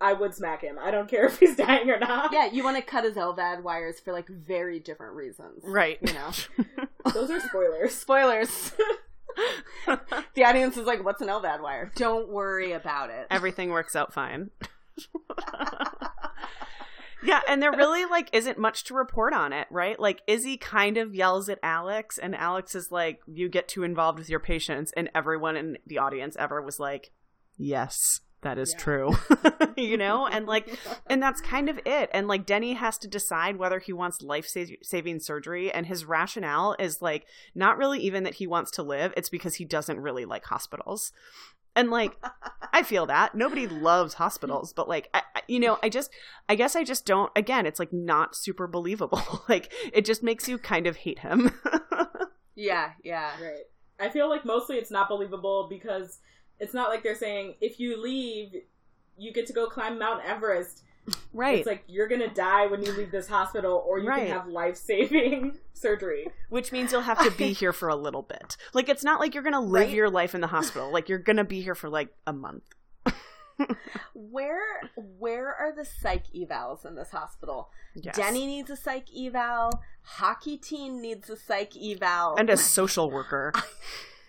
[0.00, 0.78] I would smack him.
[0.80, 2.32] I don't care if he's dying or not.
[2.32, 6.12] yeah you want to cut his LVAD wires for like very different reasons right you
[6.14, 6.30] know
[7.14, 7.94] Those are spoilers.
[7.94, 8.72] spoilers
[10.34, 14.12] the audience is like what's an LVAD wire don't worry about it everything works out
[14.12, 14.50] fine
[17.24, 19.98] yeah and there really like isn't much to report on it right?
[19.98, 24.18] Like izzie kind of yells at alex and alex is like you get too involved
[24.18, 27.10] with your patients and everyone in the audience ever was like
[27.56, 28.78] yes that is Yeah.
[28.82, 29.10] true
[29.76, 30.26] you know?
[30.26, 30.76] And like
[31.08, 32.10] and that's kind of it.
[32.12, 34.48] And like denny has to decide whether he wants life
[34.82, 39.14] saving surgery and his rationale is like not really even that he wants to live
[39.16, 41.12] it's because he doesn't really like hospitals
[41.74, 42.16] And like,
[42.72, 46.10] I feel that nobody loves hospitals, but like, I, I- you know, I just,
[46.48, 47.32] I guess I just don't.
[47.34, 49.22] Again, it's like not super believable.
[49.48, 51.50] like, it just makes you kind of hate him.
[52.54, 53.30] Yeah, yeah.
[53.42, 53.64] Right.
[53.98, 56.18] I feel like mostly it's not believable because
[56.60, 58.52] it's not like they're saying if you leave,
[59.16, 60.82] you get to go climb Mount Everest.
[61.32, 61.58] Right.
[61.58, 64.26] It's like you're gonna die when you leave this hospital, or you Right.
[64.28, 66.28] can have life saving surgery.
[66.48, 68.56] Which means you'll have to be here for a little bit.
[68.72, 69.94] Like, it's not like you're gonna live Right.
[69.96, 70.92] your life in the hospital.
[70.92, 72.64] Like, you're gonna be here for like a month.
[74.14, 74.60] Where
[74.96, 77.70] where are the psych evals in this hospital?
[77.94, 78.16] Yes.
[78.16, 79.72] Denny needs a psych eval.
[80.02, 82.36] Hockey team needs a psych eval.
[82.36, 83.52] and a social worker.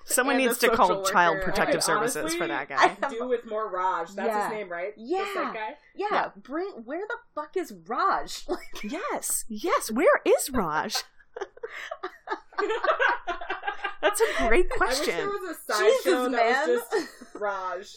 [0.06, 1.12] Someone And needs to call worker.
[1.12, 2.76] Child I Protective could Services honestly- for that guy.
[2.84, 3.10] I- guy.
[3.10, 4.10] Do with more Raj.
[4.16, 4.50] That's Yeah.
[4.50, 4.94] his name, right?
[4.98, 5.26] Yeah.
[5.26, 5.78] sick guy.
[5.96, 6.30] yeah, Yeah.
[6.36, 8.44] bring where the fuck is Raj?
[8.50, 9.90] Like, Yes, yes.
[9.92, 11.04] Where is Raj?
[14.02, 15.28] That's a great I wish there question.
[15.28, 16.70] was a side Jesus, show that man.
[16.70, 17.88] was just Raj.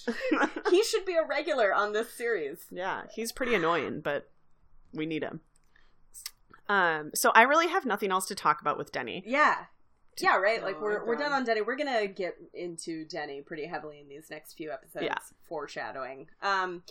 [0.71, 2.65] he should be a regular on this series.
[2.71, 4.31] Yeah, he's pretty annoying, but
[4.95, 5.41] we need him.
[6.69, 9.25] Um, so I really have nothing else to talk about with Denny.
[9.27, 9.65] Yeah.
[10.19, 10.63] Yeah, right.
[10.63, 11.33] Like we're we're done.
[11.33, 11.61] on Denny.
[11.63, 15.05] We're gonna get into Denny pretty heavily in these next few episodes.
[15.05, 15.15] Yeah.
[15.49, 16.29] Foreshadowing.
[16.43, 16.83] Um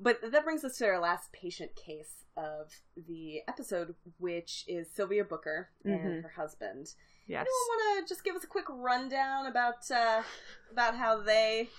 [0.00, 2.70] but that brings us to our last patient case of
[3.08, 6.22] the episode, which is Sylvia Booker and Mhm.
[6.22, 6.92] her husband.
[7.26, 7.46] Yes.
[7.46, 10.22] Anyone want to just give us a quick rundown about uh,
[10.70, 11.70] about how they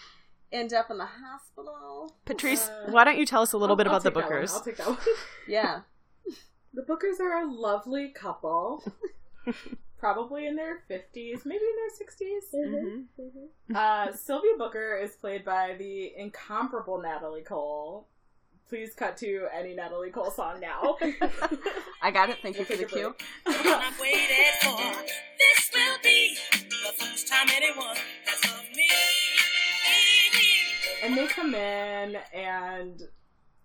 [0.52, 2.16] end up in the hospital?
[2.26, 4.30] Patrice, Uh, why don't you tell us a little I'll- bit about the take that
[4.32, 4.42] one.
[4.44, 4.54] Bookers?
[4.54, 4.98] I'll take that one.
[5.48, 5.82] Yeah,
[6.74, 8.84] The Bookers are a lovely couple.
[10.00, 12.54] Probably in their 50s, maybe in their 60s.
[12.54, 13.76] Mhm.
[13.76, 18.08] Uh, Sylvia Booker is played by the incomparable Natalie Cole.
[18.70, 20.98] Please cut to any Natalie Cole song now.
[22.02, 22.38] I got it.
[22.44, 23.16] Thank you for the cue.
[23.48, 24.78] I've waited for.
[25.40, 28.90] This will be the first time anyone has loved me.
[31.04, 33.02] and they come in, and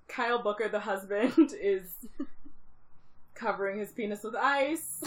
[0.09, 2.07] Kyle Booker, the husband, is
[3.35, 5.03] covering his penis with ice.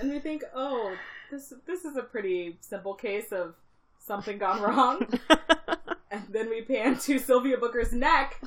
[0.00, 0.96] And we think, oh,
[1.30, 3.54] this this is a pretty simple case of
[3.98, 5.06] something gone wrong.
[6.10, 8.42] and then we pan to Sylvia Booker's neck,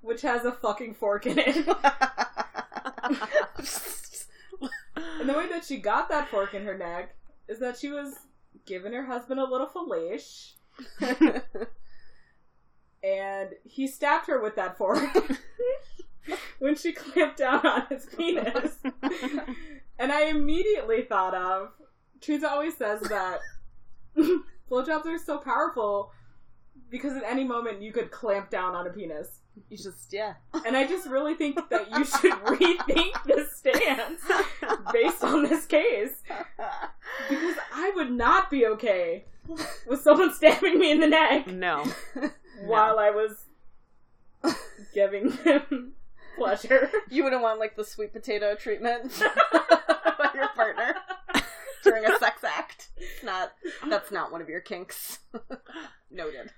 [0.00, 1.66] which has a fucking fork in it.
[5.22, 7.14] And the way that she got that fork in her neck
[7.46, 8.14] is that she was
[8.66, 10.54] giving her husband a little fellatio,
[13.04, 14.98] and he stabbed her with that fork
[16.58, 18.76] when she clamped down on his penis.
[19.98, 21.70] and I immediately thought of
[22.20, 23.40] Teresa always says that
[24.70, 26.12] blowjobs are so powerful
[26.90, 29.40] because at any moment you could clamp down on a penis.
[29.68, 30.34] you just yeah.
[30.66, 34.20] And I just really think that you should rethink this stance
[34.92, 36.22] based on this case.
[37.28, 39.24] Because I would not be okay
[39.86, 41.84] with someone stabbing me in the neck no.
[42.64, 43.46] while I was
[44.94, 45.94] giving them
[46.36, 46.90] pleasure.
[47.08, 49.12] You wouldn't want like the sweet potato treatment
[49.52, 50.94] by your partner
[51.84, 52.90] during a sex act.
[52.96, 53.52] It's not
[53.88, 55.18] that's not one of your kinks.
[56.10, 56.50] Noted.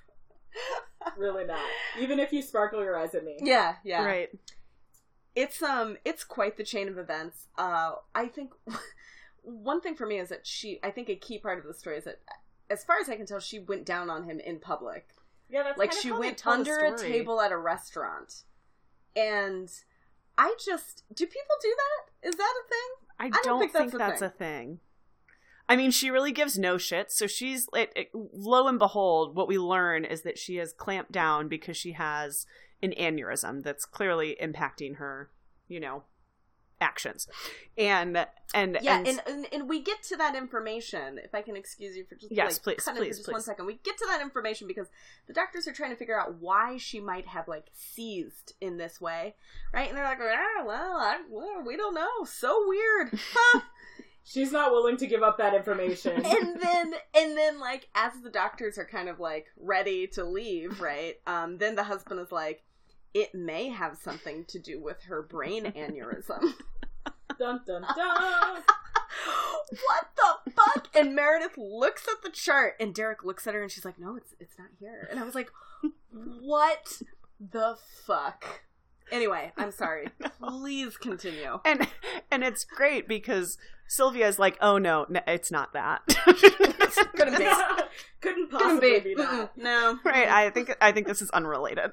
[1.17, 1.59] Really not.
[1.99, 3.37] Even if you sparkle your eyes at me.
[3.41, 4.05] Yeah, yeah.
[4.05, 4.29] Right.
[5.35, 7.49] It's um it's quite the chain of events.
[7.59, 8.53] Uh I think
[9.43, 11.99] one thing for me is that she I think a key part of the story
[11.99, 12.21] is that
[12.71, 15.09] as far as I can tell she went down on him in public.
[15.51, 17.53] Yeah, that's like kind of she how they went tell the under a table at
[17.53, 18.43] a restaurant.
[19.17, 19.71] And
[20.37, 22.29] I just do people do that?
[22.29, 22.89] Is that a thing?
[23.21, 24.49] I don't don't, think think, that's a that's thing.
[24.49, 24.79] a thing.
[25.69, 27.11] I mean, she really gives no shit.
[27.11, 31.13] So she's it, it, lo and behold, what we learn is that she has clamped
[31.13, 32.47] down because she has
[32.83, 35.31] an aneurysm that's clearly impacting her,
[35.69, 36.03] you know,
[36.81, 37.27] actions.
[37.77, 41.19] And and Yeah, and, and, and and we get to that information.
[41.23, 43.29] If I can excuse you for just Yes, like, please, cut in for please, just
[43.29, 43.45] one please.
[43.45, 43.67] second.
[43.67, 44.89] We get to that information because
[45.27, 49.01] the doctors are trying to figure out why she might have like seized in this
[49.01, 49.35] way,
[49.73, 49.89] right?
[49.89, 52.25] And they're like, ah, well, I, well, we don't know.
[52.25, 53.19] So weird.
[53.37, 53.61] Huh.
[54.27, 56.13] She's not willing to give up that information.
[56.25, 60.81] and then and then like as the doctors are kind of like ready to leave,
[60.81, 61.17] right?
[61.27, 62.63] Um, then the husband is like,
[63.15, 66.41] it may have something to do with her brain aneurysm.
[67.39, 68.63] dun dun dun.
[69.71, 70.89] what the fuck?
[70.95, 74.17] And Meredith looks at the chart, and Derek looks at her, and she's like, "No,
[74.17, 75.51] it's it's not here." And I was like,
[76.13, 77.01] "What
[77.41, 78.63] the fuck?"
[79.13, 80.09] Anyway, I'm sorry.
[80.43, 81.61] Please continue.
[81.65, 81.87] and
[82.31, 86.03] and it's great because Sylvia is like, "Oh no, no it's not that."
[87.17, 87.45] Couldn't be.
[87.45, 87.89] Couldn't
[88.21, 89.11] Couldn't possibly be.
[89.11, 89.57] be that.
[89.57, 89.99] No.
[90.05, 90.29] right?
[90.29, 91.93] I think I think this is unrelated.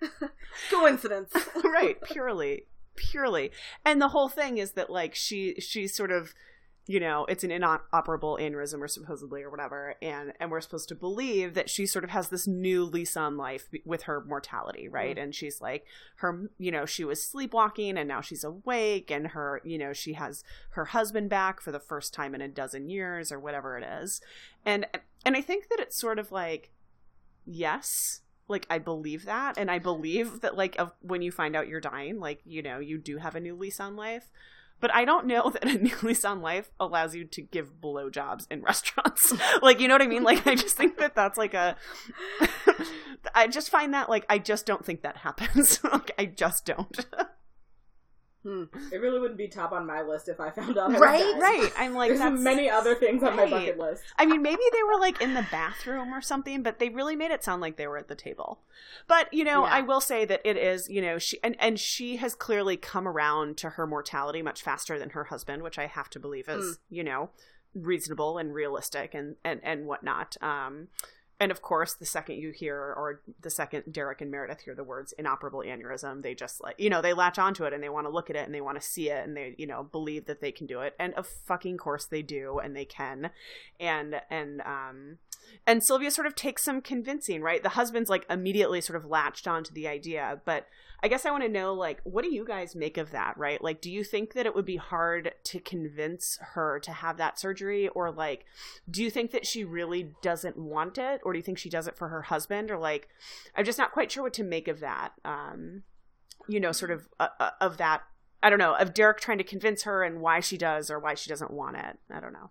[0.70, 1.32] Coincidence.
[1.64, 2.64] right purely
[2.96, 3.50] purely
[3.84, 6.32] and the whole thing is that like she she sort of
[6.88, 10.94] you know, it's an inoperable aneurysm or supposedly or whatever, and and we're supposed to
[10.94, 15.16] believe that she sort of has this new lease on life with her mortality, right?
[15.16, 15.24] Mm-hmm.
[15.24, 15.84] And she's like
[16.16, 20.12] her, you know, she was sleepwalking and now she's awake, and her, you know, she
[20.12, 23.84] has her husband back for the first time in a dozen years or whatever it
[23.84, 24.20] is,
[24.64, 24.86] and
[25.24, 26.70] and I think that it's sort of like,
[27.44, 31.68] yes, like I believe that, and I believe that like of when you find out
[31.68, 34.30] you're dying, like you know, you do have a new lease on life
[34.80, 38.46] but I don't know that a new lease on life allows you to give blowjobs
[38.50, 39.32] in restaurants.
[39.62, 40.22] like, you know what I mean?
[40.22, 41.76] Like, I just think that that's like a.
[43.34, 45.82] I just find that like I just don't think that happens.
[45.84, 47.06] like, I just don't.
[48.46, 48.64] Hmm.
[48.92, 50.94] It really wouldn't be top on my list if I found out.
[50.94, 51.72] I right, right.
[51.76, 52.40] I'm like, there's that's...
[52.40, 53.50] many other things on right.
[53.50, 54.04] my bucket list.
[54.16, 57.32] I mean, maybe they were like in the bathroom or something, but they really made
[57.32, 58.60] it sound like they were at the table.
[59.08, 59.72] But you know, yeah.
[59.72, 63.08] I will say that it is, you know, she and and she has clearly come
[63.08, 66.76] around to her mortality much faster than her husband, which I have to believe is,
[66.76, 66.78] mm.
[66.88, 67.30] you know,
[67.74, 70.36] reasonable and realistic and and and whatnot.
[70.40, 70.86] Um,
[71.38, 74.84] and of course, the second you hear, or the second Derek and Meredith hear the
[74.84, 78.06] words inoperable aneurysm, they just like, you know, they latch onto it and they want
[78.06, 80.24] to look at it and they want to see it and they, you know, believe
[80.26, 80.94] that they can do it.
[80.98, 83.30] And of fucking course they do and they can.
[83.78, 85.18] And, and, um,
[85.66, 87.62] and Sylvia sort of takes some convincing, right?
[87.62, 90.66] The husband's like immediately sort of latched onto the idea, but
[91.02, 93.62] I guess I want to know, like, what do you guys make of that, right?
[93.62, 97.38] Like, do you think that it would be hard to convince her to have that
[97.38, 97.88] surgery?
[97.88, 98.46] Or, like,
[98.90, 101.20] do you think that she really doesn't want it?
[101.22, 102.70] Or do you think she does it for her husband?
[102.70, 103.08] Or, like,
[103.54, 105.12] I'm just not quite sure what to make of that.
[105.24, 105.82] Um,
[106.48, 108.02] you know, sort of uh, uh, of that.
[108.42, 111.14] I don't know, of Derek trying to convince her and why she does or why
[111.14, 111.98] she doesn't want it.
[112.10, 112.50] I don't know.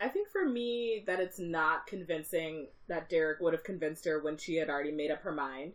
[0.00, 4.36] I think for me that it's not convincing that Derek would have convinced her when
[4.36, 5.74] she had already made up her mind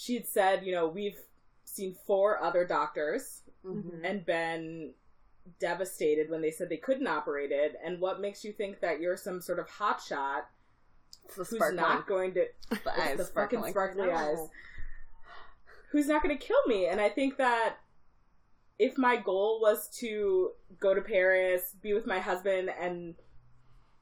[0.00, 1.18] she had said, you know, we've
[1.64, 4.02] seen four other doctors mm-hmm.
[4.02, 4.94] and been
[5.58, 7.78] devastated when they said they couldn't operate it.
[7.84, 10.44] And what makes you think that you're some sort of hotshot
[11.34, 14.14] who's not going to the, eyes the fucking sparkly no.
[14.14, 14.38] eyes
[15.92, 16.86] who's not going to kill me?
[16.86, 17.76] And I think that
[18.78, 23.16] if my goal was to go to Paris, be with my husband, and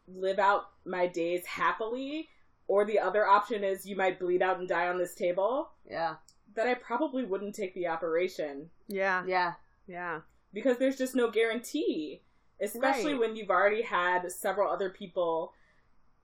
[0.06, 2.28] live out my days happily,
[2.68, 5.70] or the other option is you might bleed out and die on this table.
[5.90, 6.16] Yeah.
[6.54, 8.70] That I probably wouldn't take the operation.
[8.86, 9.24] Yeah.
[9.26, 9.54] Yeah.
[9.86, 10.20] Yeah.
[10.52, 12.22] Because there's just no guarantee.
[12.60, 13.20] Especially right.
[13.20, 15.54] when you've already had several other people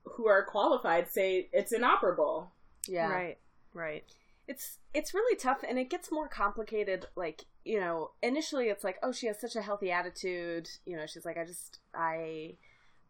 [0.03, 2.51] who are qualified say it's inoperable.
[2.87, 3.09] Yeah.
[3.09, 3.37] Right.
[3.73, 4.03] Right.
[4.47, 8.97] It's it's really tough and it gets more complicated like, you know, initially it's like,
[9.01, 12.57] oh, she has such a healthy attitude, you know, she's like I just I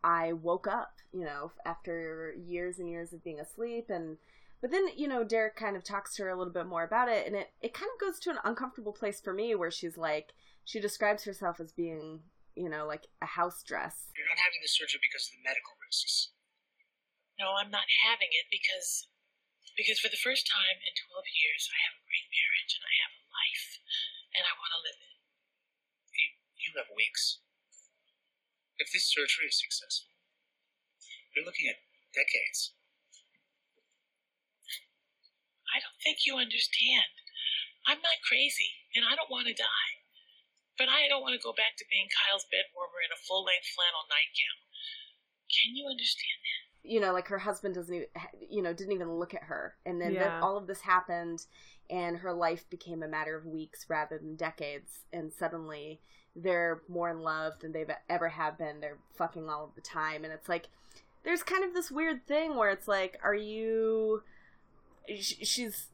[0.06, 4.22] I woke up, you know, after years and years of being asleep and
[4.62, 7.10] but then, you know, Derek kind of talks to her a little bit more about
[7.10, 9.98] it and it it kind of goes to an uncomfortable place for me where she's
[9.98, 12.22] like she describes herself as being,
[12.54, 14.14] you know, like a house dress.
[14.14, 16.38] You're not having the surgery because of the medical risks.
[17.42, 19.10] No, I'm not having it because
[19.74, 22.94] because for the first time in 12 years I have a great marriage and I
[23.02, 23.70] have a life
[24.38, 25.18] and I want to live it.
[26.14, 26.28] You,
[26.62, 27.42] you have weeks.
[28.78, 30.12] If this surgery is successful,
[31.32, 31.80] you're looking at
[32.12, 32.76] decades.
[35.72, 37.12] I don't think you understand.
[37.88, 39.92] I'm not crazy, and I don't want to die.
[40.78, 43.44] But I don't want to go back to being Kyle's bed warmer in a full
[43.44, 44.60] length flannel nightgown.
[45.48, 46.64] Can you understand that?
[46.84, 48.08] You know, like her husband doesn't even,
[48.50, 49.76] you know, didn't even look at her.
[49.86, 50.40] And then yeah.
[50.42, 51.46] all of this happened,
[51.90, 55.06] and her life became a matter of weeks rather than decades.
[55.14, 56.02] And suddenly,
[56.36, 58.80] they're more in love than they've ever have been.
[58.82, 60.68] They're fucking all of the time, and it's like
[61.24, 64.24] there's kind of this weird thing where it's like, are you?
[65.20, 65.88] She's.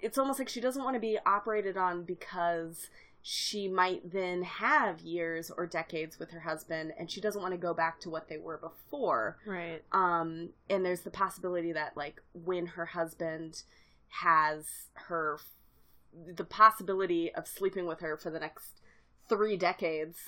[0.00, 2.88] It's almost like she doesn't want to be operated on because
[3.22, 7.58] she might then have years or decades with her husband and she doesn't want to
[7.58, 12.22] go back to what they were before right um and there's the possibility that like
[12.32, 13.64] when her husband
[14.08, 14.64] has
[14.94, 15.38] her
[16.34, 18.80] the possibility of sleeping with her for the next
[19.28, 20.18] three decades,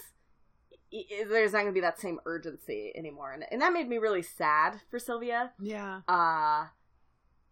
[1.29, 4.23] there's not going to be that same urgency anymore, and, and that made me really
[4.23, 5.53] sad for Sylvia.
[5.61, 6.01] Yeah.
[6.09, 6.67] Uh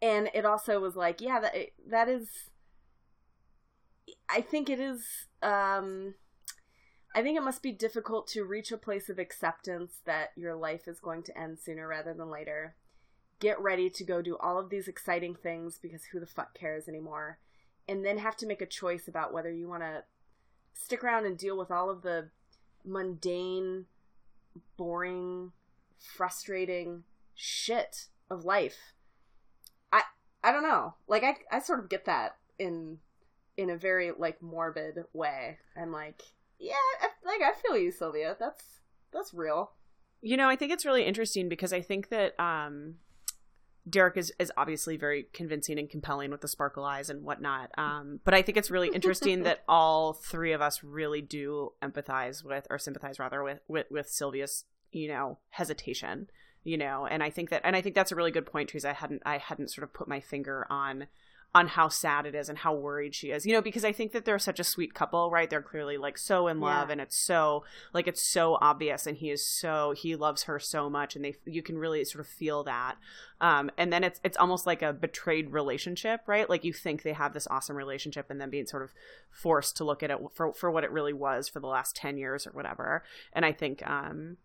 [0.01, 1.55] and it also was like, yeah, that
[1.89, 2.29] that is.
[4.29, 5.27] I think it is.
[5.43, 6.15] Um,
[7.15, 10.87] I think it must be difficult to reach a place of acceptance that your life
[10.87, 12.77] is going to end sooner rather than later.
[13.41, 16.89] Get ready to go do all of these exciting things because who the fuck cares
[16.89, 17.39] anymore?
[17.89, 20.05] And then have to make a choice about whether you want to
[20.79, 22.29] stick around and deal with all of the
[22.85, 23.87] mundane,
[24.77, 25.53] boring,
[25.99, 27.05] frustrating
[27.35, 28.95] shit of life.
[29.93, 30.03] I
[30.43, 30.95] I don't know.
[31.07, 32.99] Like I I sort of get that in
[33.57, 35.59] in a very like morbid way.
[35.77, 36.23] I'm like,
[36.59, 38.37] yeah, I, like I feel you, Sylvia.
[38.39, 38.65] That's
[39.13, 39.73] That's real.
[40.21, 42.97] You know, I think it's really interesting because I think that um,
[43.89, 47.71] Derek is, is obviously very convincing and compelling with the sparkle eyes and whatnot.
[47.79, 52.45] Um, but I think it's really interesting that all three of us really do empathize
[52.45, 56.29] with, or sympathize rather, with, with, with Sylvia's, you know, hesitation.
[56.65, 58.91] You know, and I think that, and I think that's a really good point, Teresa.
[58.91, 61.07] I hadn't, I hadn't sort of put my finger on
[61.55, 63.47] on how sad it is and how worried she is.
[63.47, 65.49] You know, because I think that they're such a sweet couple, right?
[65.49, 66.93] They're clearly like so in love Yeah.
[66.93, 70.91] and it's so like it's so obvious and he is so he loves her so
[70.91, 72.97] much and they you can really sort of feel that.
[73.41, 76.49] Um and then it's it's almost like a betrayed relationship, right?
[76.51, 78.93] Like you think they have this awesome relationship and then being sort of
[79.31, 82.19] forced to look at it for for what it really was for the last 10
[82.19, 83.03] years or whatever.
[83.33, 84.37] And I think um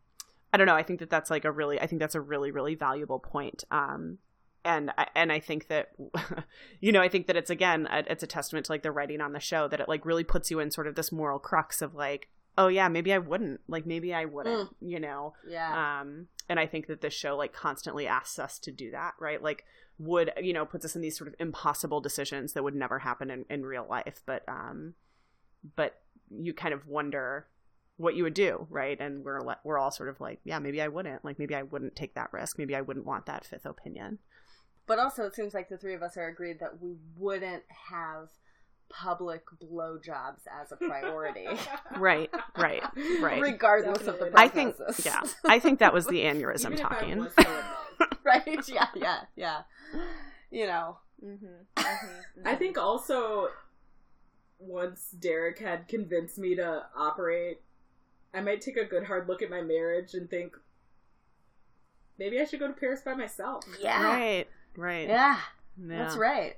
[0.53, 2.49] I don't know, I think that that's like a really I think that's a really
[2.51, 3.65] really valuable point.
[3.71, 4.19] Um
[4.65, 5.89] and I, and I think that
[6.79, 9.21] you know I think that it's again a, it's a testament to like the writing
[9.21, 11.81] on the show that it like really puts you in sort of this moral crux
[11.81, 13.61] of like oh yeah maybe I wouldn't.
[13.67, 15.33] Like maybe I wouldn't you know?
[15.47, 16.01] Yeah.
[16.01, 19.41] um and I think that this show like constantly asks us to do that right?
[19.41, 19.65] Like
[19.99, 23.29] would you know puts us in these sort of impossible decisions that would never happen
[23.29, 24.21] in, in real life.
[24.25, 24.93] But um
[25.75, 25.99] but
[26.29, 27.47] you kind of wonder
[27.97, 28.99] what you would do right?
[28.99, 31.25] And we're we're all sort of like yeah maybe I wouldn't.
[31.25, 32.57] Like maybe I wouldn't take that risk.
[32.57, 34.19] Maybe I wouldn't want that fifth opinion
[34.85, 38.29] But also, it seems like the three of us are agreed that we wouldn't have
[38.89, 41.47] public blowjobs as a priority,
[41.97, 42.83] right right
[43.19, 44.33] right regardless of the Definitely.
[44.35, 48.09] I think yeah I think that was the aneurysm Even talking was so in love.
[48.23, 48.69] right?
[48.69, 49.61] Yeah, yeah, yeah.
[50.51, 50.97] You know.
[51.23, 51.85] Mm-hmm, mm-hmm,
[52.45, 52.59] I mm-hmm.
[52.59, 53.47] think also
[54.59, 57.61] once Derek had convinced me to operate,
[58.33, 60.55] I might take a good hard look at my marriage and think
[62.19, 63.63] maybe I should go to Paris by myself.
[63.79, 64.03] Yeah.
[64.03, 64.47] right
[64.77, 65.37] right Yeah.
[65.77, 65.97] Yeah.
[65.97, 66.55] That's right.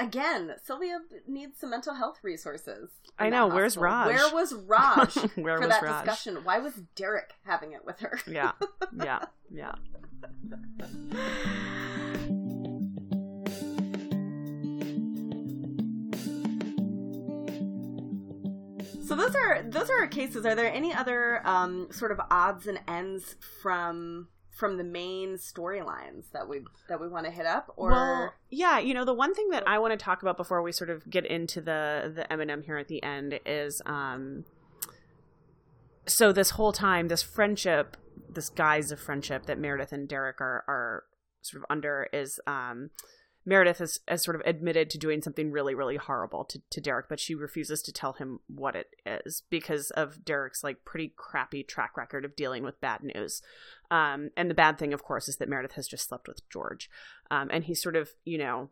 [0.00, 2.88] Again, Sylvia needs some mental health resources.
[3.18, 3.48] I know.
[3.48, 3.76] Where's.
[3.76, 4.06] Raj?
[4.06, 6.04] Where was Raj Where for was that Raj?
[6.06, 6.42] discussion?
[6.42, 8.18] Why was Derek having it with her?
[8.26, 8.52] yeah
[9.04, 9.74] yeah yeah
[19.06, 20.46] So those are those are our cases.
[20.46, 26.30] Are there any other um, sort of odds and ends from from the main storylines
[26.32, 27.72] that we that we want to hit up?
[27.76, 30.62] Or well, yeah, you know, the one thing that I want to talk about before
[30.62, 34.44] we sort of get into the the M&M here at the end is um
[36.06, 37.96] so this whole time this friendship,
[38.28, 41.04] this guise of friendship that Meredith and Derek are are
[41.42, 42.90] sort of under is um
[43.46, 47.08] Meredith has, has sort of admitted to doing something really, really horrible to, to Derek,
[47.08, 51.62] but she refuses to tell him what it is because of Derek's like pretty crappy
[51.62, 53.42] track record of dealing with bad news.
[53.90, 56.88] Um, and the bad thing, of course, is that Meredith has just slept with George.
[57.30, 58.70] Um, and he's sort of, you know,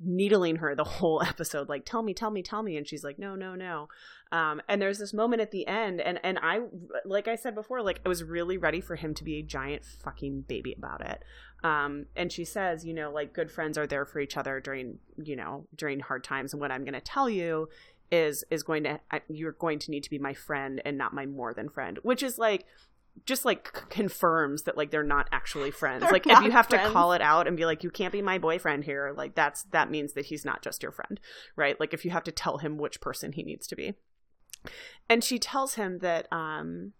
[0.00, 2.76] needling her the whole episode, like, tell me, tell me, tell me.
[2.76, 3.88] And she's like, no, no, no.
[4.32, 6.60] Um, and there's this moment at the end, and, and I,
[7.04, 9.84] like I said before, like, I was really ready for him to be a giant
[9.84, 11.22] fucking baby about it.
[11.62, 14.98] Um, and she says, you know, like, good friends are there for each other during,
[15.22, 16.52] you know, during hard times.
[16.52, 17.68] And what I'm going to tell you
[18.10, 21.26] is, is going to, you're going to need to be my friend and not my
[21.26, 22.66] more than friend, which is like,
[23.26, 26.02] just like c- confirms that like they're not actually friends.
[26.02, 26.88] They're like if you have friends.
[26.88, 29.62] to call it out and be like you can't be my boyfriend here, like that's
[29.64, 31.18] that means that he's not just your friend,
[31.56, 31.78] right?
[31.78, 33.94] Like if you have to tell him which person he needs to be.
[35.08, 36.92] And she tells him that um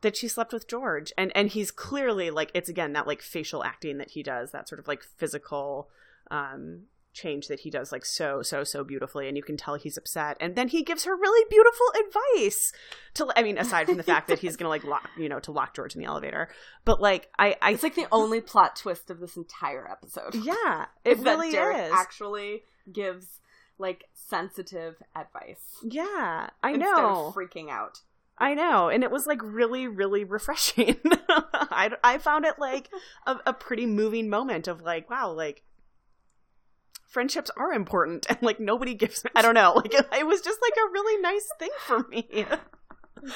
[0.00, 3.64] that she slept with George and and he's clearly like it's again that like facial
[3.64, 5.88] acting that he does, that sort of like physical
[6.30, 6.82] um
[7.18, 10.36] change that he does like so so so beautifully and you can tell he's upset
[10.40, 12.72] and then he gives her really beautiful advice
[13.14, 15.50] to i mean aside from the fact that he's gonna like lock you know to
[15.50, 16.48] lock george in the elevator
[16.84, 20.34] but like i i it's like the only plot twist of this entire episode.
[20.34, 22.62] yeah it really is actually
[22.92, 23.40] gives
[23.78, 25.76] like sensitive advice.
[25.82, 28.00] yeah i instead know of freaking out.
[28.40, 30.96] I know, and it was like really, really refreshing.
[31.28, 32.88] I, I found it like
[33.26, 35.64] a, a pretty moving moment of like, wow, like
[37.08, 39.24] friendships are important, and like nobody gives.
[39.34, 42.46] I don't know, like it, it was just like a really nice thing for me.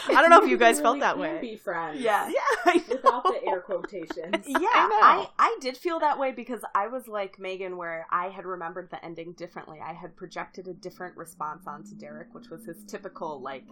[0.09, 1.39] I don't know if you guys We felt that can way.
[1.41, 2.01] Be friends.
[2.01, 2.29] Yeah.
[2.33, 4.45] Yeah, I Without the air quotations.
[4.47, 5.47] Yeah, I I.
[5.47, 9.05] I, did feel that way because I was like Megan, where I had remembered the
[9.05, 9.81] ending differently.
[9.85, 13.65] I had projected a different response onto Derek, which was his typical, like,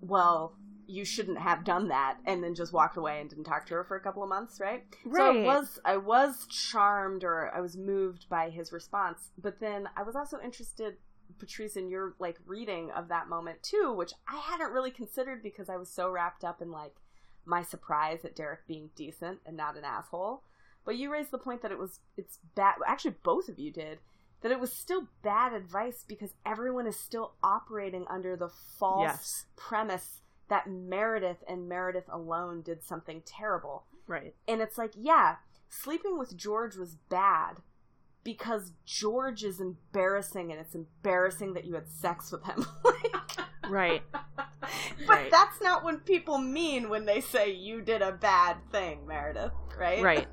[0.00, 0.56] well,
[0.92, 3.84] you shouldn't have done that, and then just walked away and didn't talk to her
[3.84, 4.84] for a couple of months, right?
[5.04, 5.18] right.
[5.18, 9.88] So it was, I was charmed or I was moved by his response, but then
[9.96, 10.96] I was also interested.
[11.38, 15.70] Patrice, in your like reading of that moment too, which I hadn't really considered because
[15.70, 16.96] I was so wrapped up in like
[17.46, 20.42] my surprise at Derek being decent and not an asshole.
[20.84, 22.74] But you raised the point that it was it's bad.
[22.86, 24.00] Actually, both of you did
[24.42, 24.52] that.
[24.52, 29.46] It was still bad advice because everyone is still operating under the false Yes.
[29.56, 30.21] premise
[30.52, 33.84] that Meredith and Meredith alone did something terrible.
[34.06, 34.34] Right.
[34.46, 35.36] And it's like, yeah,
[35.70, 37.62] sleeping with George was bad
[38.22, 42.66] because George is embarrassing and it's embarrassing that you had sex with him.
[42.84, 43.16] like,
[43.66, 44.02] Right.
[44.12, 44.68] but
[45.08, 45.30] Right.
[45.30, 50.02] that's not what people mean when they say you did a bad thing, Meredith, right?
[50.02, 50.26] Right.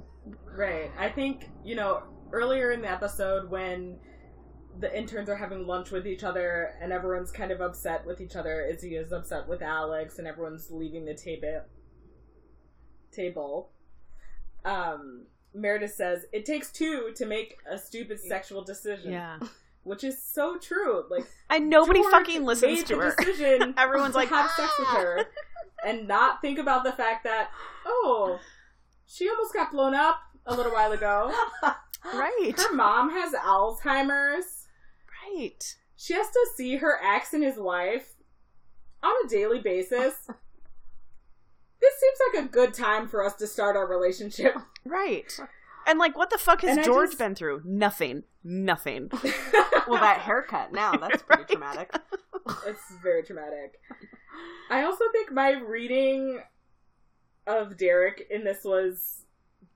[0.53, 0.91] Right.
[0.99, 2.03] I think, you know,
[2.33, 3.99] earlier in the episode when
[4.79, 8.35] the interns are having lunch with each other and everyone's kind of upset with each
[8.35, 11.63] other, Izzie is upset with Alex and everyone's leaving the table
[13.11, 13.71] table.
[14.65, 19.11] Um Meredith says, It takes two to make a stupid sexual decision.
[19.11, 19.39] Yeah.
[19.83, 21.03] Which is so true.
[21.09, 23.15] Like And nobody George fucking listens to the her.
[23.17, 25.25] Decision Everyone's to like, have sex with "Ah." her
[25.85, 27.49] and not think about the fact that,
[27.85, 28.37] oh,
[29.07, 31.33] she almost got blown up a little while ago.
[32.05, 32.53] Right.
[32.57, 34.58] Her mom has Alzheimer's.
[35.39, 35.75] Right.
[35.95, 38.15] She has to see her ex and his wife
[39.03, 40.13] on a daily basis.
[41.81, 44.53] This seems like a good time for us to start our relationship.
[44.83, 45.31] Right.
[45.87, 47.61] And like, what the fuck has And George just- been through?
[47.63, 48.23] Nothing.
[48.43, 49.09] Nothing.
[49.87, 51.49] Well, that haircut now, that's pretty Right.
[51.49, 51.95] traumatic.
[52.67, 53.79] it's very traumatic.
[54.69, 56.41] I also think my reading
[57.47, 59.23] of Derek in this was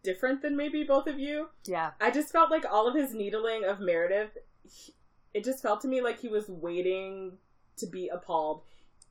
[0.04, 1.48] different than maybe both of you.
[1.66, 1.92] Yeah.
[2.00, 4.38] I just felt like all of his needling of Meredith,
[4.70, 4.94] he-
[5.34, 7.38] it just felt to me like he was waiting
[7.78, 8.62] to be appalled.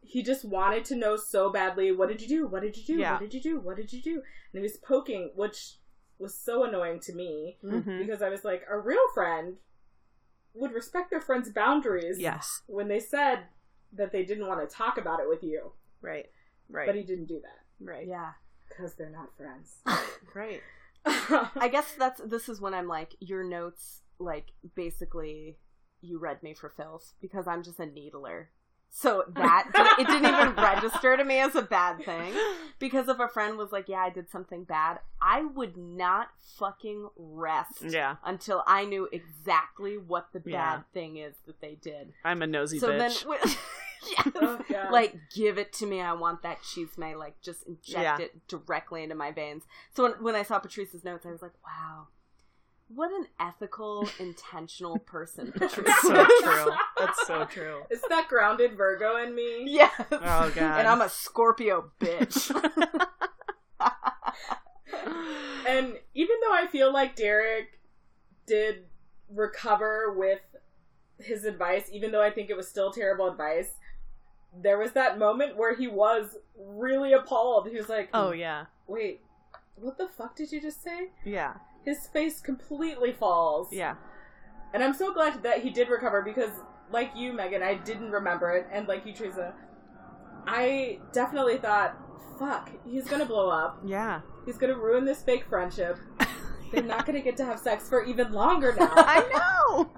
[0.00, 2.46] He just wanted to know so badly, what did you do?
[2.46, 2.94] What did you do?
[3.00, 3.12] Yeah.
[3.12, 3.60] What did you do?
[3.60, 4.14] What did you do?
[4.14, 4.22] And
[4.54, 5.76] he was poking, which
[6.18, 7.98] was so annoying to me Mhm.
[7.98, 9.56] because I was like, a real friend
[10.54, 12.62] would respect their friend's boundaries Yes.
[12.66, 13.46] when they said
[13.92, 15.72] that they didn't want to talk about it with you.
[16.00, 16.30] Right.
[16.68, 16.86] Right.
[16.86, 18.06] But he didn't do that right.
[18.06, 18.32] Yeah.
[18.68, 19.82] because they're not friends.
[20.34, 20.62] Right.
[21.04, 25.58] I guess that's this is when I'm like, your notes, like, basically,
[26.02, 28.50] you read me for filth because I'm just a needler.
[28.94, 32.34] So that it didn't even register to me as a bad thing
[32.78, 36.28] because if a friend was like, "Yeah, I did something bad," I would not
[36.58, 38.16] fucking rest Yeah.
[38.22, 40.80] until I knew exactly what the bad Yeah.
[40.92, 42.12] thing is that they did.
[42.24, 43.24] I'm a nosy so bitch.
[43.24, 43.38] then,
[44.10, 46.02] yes, Oh, like give it to me.
[46.02, 48.18] I want that cheese may like just inject Yeah.
[48.18, 49.62] it directly into my veins.
[49.94, 52.08] So when when I saw Patrice's notes, I was like, wow,
[52.94, 56.72] what an ethical, intentional person That's so true.
[56.98, 57.82] That's so true.
[57.90, 59.64] it's that grounded Virgo in me.
[59.66, 59.92] Yes.
[60.10, 60.58] Oh, God.
[60.58, 62.50] And I'm a Scorpio bitch.
[65.66, 67.80] And even though I feel like Derek
[68.46, 68.84] did
[69.30, 70.40] recover with
[71.18, 73.70] his advice, even though I think it was still terrible advice,
[74.54, 77.68] there was that moment where he was really appalled.
[77.68, 78.66] He was like, Oh yeah.
[78.86, 79.20] wait,
[79.76, 81.10] what the fuck did you just say?
[81.24, 81.54] Yeah.
[81.84, 83.68] His face completely falls.
[83.72, 83.96] Yeah.
[84.74, 86.50] And I'm so glad that he did recover because,
[86.90, 88.66] like you, Megan, I didn't remember it.
[88.72, 89.52] And like you, Teresa,
[90.46, 91.96] I definitely thought,
[92.38, 93.80] fuck, he's gonna blow up.
[93.86, 94.20] Yeah.
[94.46, 95.98] He's gonna ruin this fake friendship.
[96.72, 98.92] They're not gonna get to have sex for even longer now.
[98.96, 99.20] I
[99.68, 99.90] know.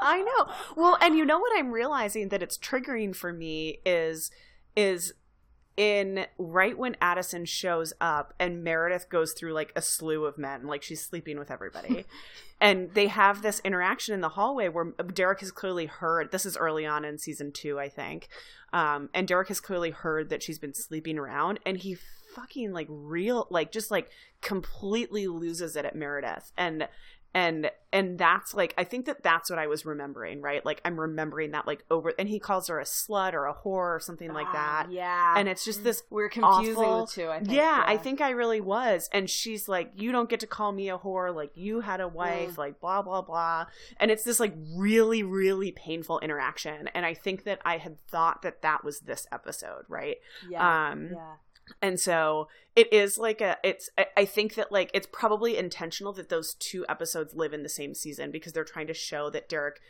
[0.00, 0.54] I know.
[0.76, 4.30] Well, and you know what I'm realizing that it's triggering for me is
[4.76, 5.14] is
[5.76, 10.66] in right when Addison shows up and Meredith goes through like a slew of men,
[10.66, 12.06] like she's sleeping with everybody.
[12.60, 16.56] and they have this interaction in the hallway where Derek has clearly heard this is
[16.56, 18.28] early on in season 2, I think.
[18.72, 21.96] Um and Derek has clearly heard that she's been sleeping around and he
[22.34, 24.10] fucking like real like just like
[24.40, 26.52] completely loses it at Meredith.
[26.56, 26.88] And
[27.34, 30.98] and and that's like i think that that's what i was remembering right like i'm
[30.98, 34.32] remembering that like over and he calls her a slut or a whore or something
[34.32, 35.34] like that Ah, yeah.
[35.36, 37.28] and it's just this we're confusing awful- the two.
[37.28, 37.52] I think.
[37.52, 39.08] yeah, I think I really was.
[39.12, 41.34] And she's like, You don't get to call me a whore.
[41.34, 42.58] Like, you had a wife, Mm.
[42.58, 43.66] like, blah, blah, blah.
[43.98, 46.88] And it's this, like, really, really painful interaction.
[46.94, 50.16] And I think that I had thought that that was this episode, right?
[50.48, 50.90] Yeah.
[50.90, 51.34] Um, yeah.
[51.80, 56.28] And so it is like a, it's, I, think that, like, it's probably intentional that
[56.28, 59.80] those two episodes live in the same season because they're trying to show that Derek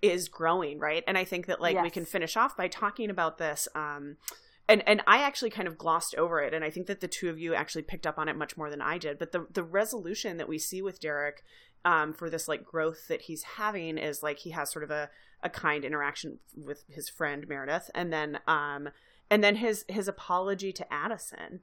[0.00, 1.04] is growing, right?
[1.06, 3.68] And I think that, like, we can finish off by talking about this.
[3.74, 4.16] Um,
[4.68, 7.28] and and I actually kind of glossed over it, and I think that the two
[7.28, 9.18] of you actually picked up on it much more than I did.
[9.18, 11.42] But the the resolution that we see with Derek
[11.84, 15.10] um, for this like growth that he's having is like he has sort of a
[15.42, 18.88] a kind interaction with his friend Meredith, and then um
[19.32, 21.60] and then his his apology to Addison,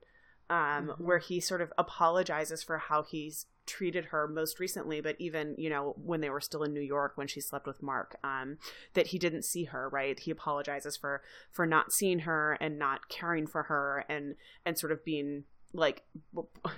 [0.49, 0.99] um, Mhm.
[0.99, 5.70] where he sort of apologizes for how he's treated her most recently, but even you
[5.70, 8.57] know when they were still in New York when she slept with Mark, um,
[8.93, 9.88] that he didn't see her.
[9.89, 14.78] Right, he apologizes for for not seeing her and not caring for her and and
[14.80, 16.03] sort of being like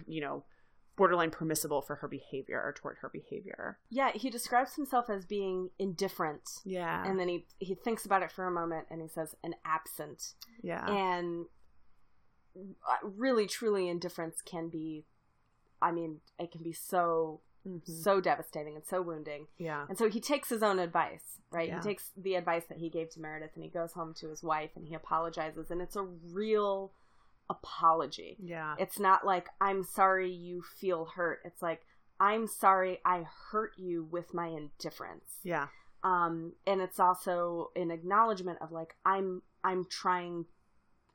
[0.08, 0.44] you know
[1.02, 3.80] borderline permissible for her behavior or toward her behavior.
[3.90, 6.44] Yeah, he describes himself as being indifferent.
[6.64, 7.04] Yeah.
[7.08, 10.34] And then he he thinks about it for a moment and he says an absent.
[10.62, 10.86] yeah.
[10.90, 11.46] And
[12.56, 15.06] uh, really truly indifference can be
[15.82, 17.82] I mean, it can be so Mhm.
[17.88, 19.48] so devastating and so wounding.
[19.58, 19.86] yeah.
[19.90, 21.70] And so he takes his own advice, right?
[21.70, 21.78] Yeah.
[21.78, 24.42] He takes the advice that he gave to Meredith and he goes home to his
[24.44, 26.04] wife and he apologizes and it's a
[26.42, 26.92] real
[27.52, 28.38] apology.
[28.42, 28.76] Yeah.
[28.80, 31.42] It's not like I'm sorry you feel hurt.
[31.46, 31.82] It's like
[32.20, 35.26] I'm sorry I hurt you with my indifference.
[35.44, 35.68] Yeah.
[36.04, 40.46] Um and it's also an acknowledgement of like I'm I'm trying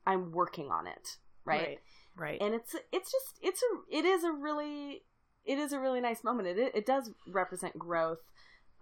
[0.07, 1.61] I'm working on it, right?
[1.61, 1.79] Right.
[2.19, 2.43] Right.
[2.43, 5.03] And it's it's just it's a it is a really
[5.45, 6.49] it is a really nice moment.
[6.49, 8.21] It it does represent growth.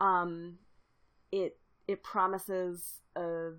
[0.00, 0.58] Um
[1.30, 3.52] it it promises a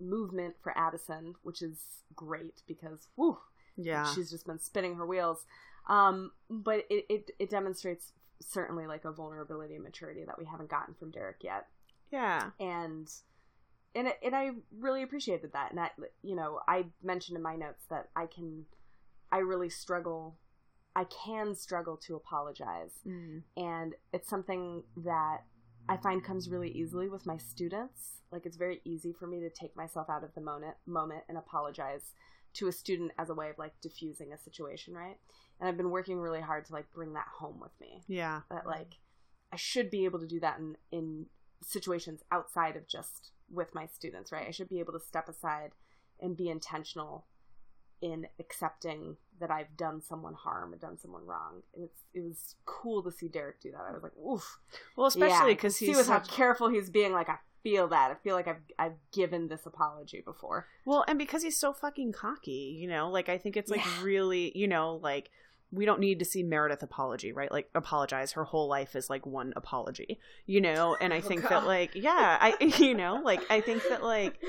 [0.00, 1.78] movement for Addison, which is
[2.14, 3.38] great because whew,
[3.76, 4.04] yeah.
[4.12, 5.46] she's just been spinning her wheels.
[5.88, 10.70] Um, but it, it it demonstrates certainly like a vulnerability and maturity that we haven't
[10.70, 11.66] gotten from Derek yet,
[12.10, 12.50] yeah.
[12.60, 13.10] and
[13.94, 15.70] and it, and I really appreciated that.
[15.70, 15.90] And I
[16.22, 18.66] you know I mentioned in my notes that I can
[19.32, 20.36] I really struggle.
[20.94, 23.42] I can struggle to apologize, Mm.
[23.56, 25.42] and it's something that
[25.88, 28.20] I find comes really easily with my students.
[28.30, 31.36] Like it's very easy for me to take myself out of the moment moment and
[31.36, 32.12] apologize
[32.52, 35.16] to a student as a way of like diffusing a situation, right?
[35.58, 38.02] And I've been working really hard to like bring that home with me.
[38.06, 38.40] Yeah.
[38.50, 38.98] That like
[39.52, 41.26] I should be able to do that in in
[41.62, 44.46] situations outside of just with my students, right?
[44.46, 45.72] I should be able to step aside
[46.20, 47.26] and be intentional
[48.02, 51.62] in accepting that I've done someone harm or done someone wrong.
[51.74, 53.80] And it's it was cool to see Derek do that.
[53.88, 54.58] I was like, oof.
[54.96, 57.12] Well, especially because see he's with such, how careful he's being.
[57.12, 58.10] Like I feel that.
[58.10, 60.66] I feel like I've I've given this apology before.
[60.84, 63.08] well, and because he's so fucking cocky, you know.
[63.10, 64.02] Like I think it's like Yeah.
[64.02, 65.30] really, you know, like
[65.72, 67.50] we don't need to see Meredith apology, right?
[67.50, 68.32] Like apologize.
[68.32, 70.96] Her whole life is like one apology, you know.
[71.00, 71.50] And I Oh, think God.
[71.50, 74.40] that like yeah, I you know like I think that like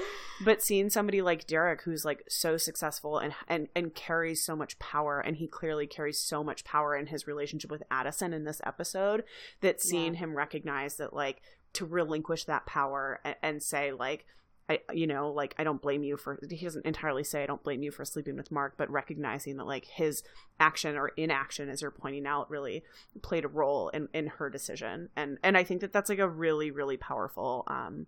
[0.43, 4.79] but seeing somebody like Derek who's like so successful and and and carries so much
[4.79, 8.61] power and he clearly carries so much power in his relationship with Addison in this
[8.65, 9.23] episode
[9.61, 10.21] that seeing Yeah.
[10.21, 11.41] him recognize that like
[11.73, 14.25] to relinquish that power and, and say like
[14.71, 17.63] I you know like I don't blame you for he doesn't entirely say I don't
[17.63, 20.23] blame you for sleeping with Mark but recognizing that like his
[20.59, 22.83] action or inaction as you're pointing out really
[23.21, 26.29] played a role in in her decision and and I think that that's like a
[26.29, 28.07] really really powerful um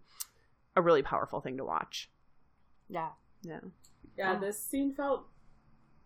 [0.75, 2.09] a really powerful thing to watch
[2.89, 3.09] Yeah.
[3.43, 3.59] yeah
[4.17, 4.39] Yeah, Oh.
[4.39, 5.27] this scene felt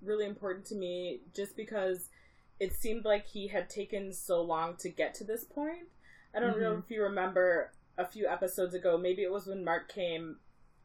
[0.01, 2.09] really important to me just because
[2.59, 5.87] it seemed like he had taken so long to get to this point.
[6.33, 6.83] I don't know Mhm.
[6.83, 10.39] if you remember a few episodes ago, maybe it was when Mark came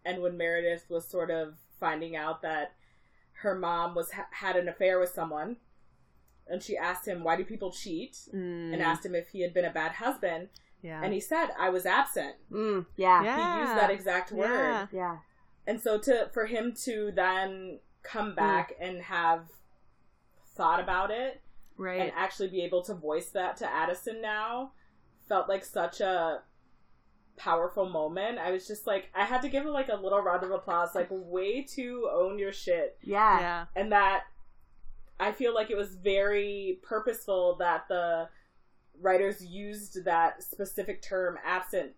[0.04, 2.72] and when Meredith was sort of finding out that
[3.42, 5.56] her mom was ha- had an affair with someone
[6.48, 9.52] and she asked him why do people cheat Mm, and asked him if he had
[9.54, 10.48] been a bad husband
[10.82, 12.34] yeah and he said I was absent.
[12.50, 13.22] Mm, yeah.
[13.22, 13.54] Yeah.
[13.54, 14.86] He used that exact word Yeah.
[14.92, 15.16] Yeah.
[15.66, 19.46] and so to for him to then come back and have
[20.56, 21.40] thought about it
[21.76, 24.72] right and actually be able to voice that to Addison now
[25.28, 26.42] felt like such a
[27.36, 28.38] powerful moment.
[28.38, 30.94] I was just like I had to give him like a little round of applause,
[30.94, 32.98] like way to own your shit.
[33.02, 33.40] Yeah.
[33.40, 34.24] yeah And that
[35.18, 38.28] I feel like it was very purposeful that the
[39.00, 41.92] writers used that specific term absent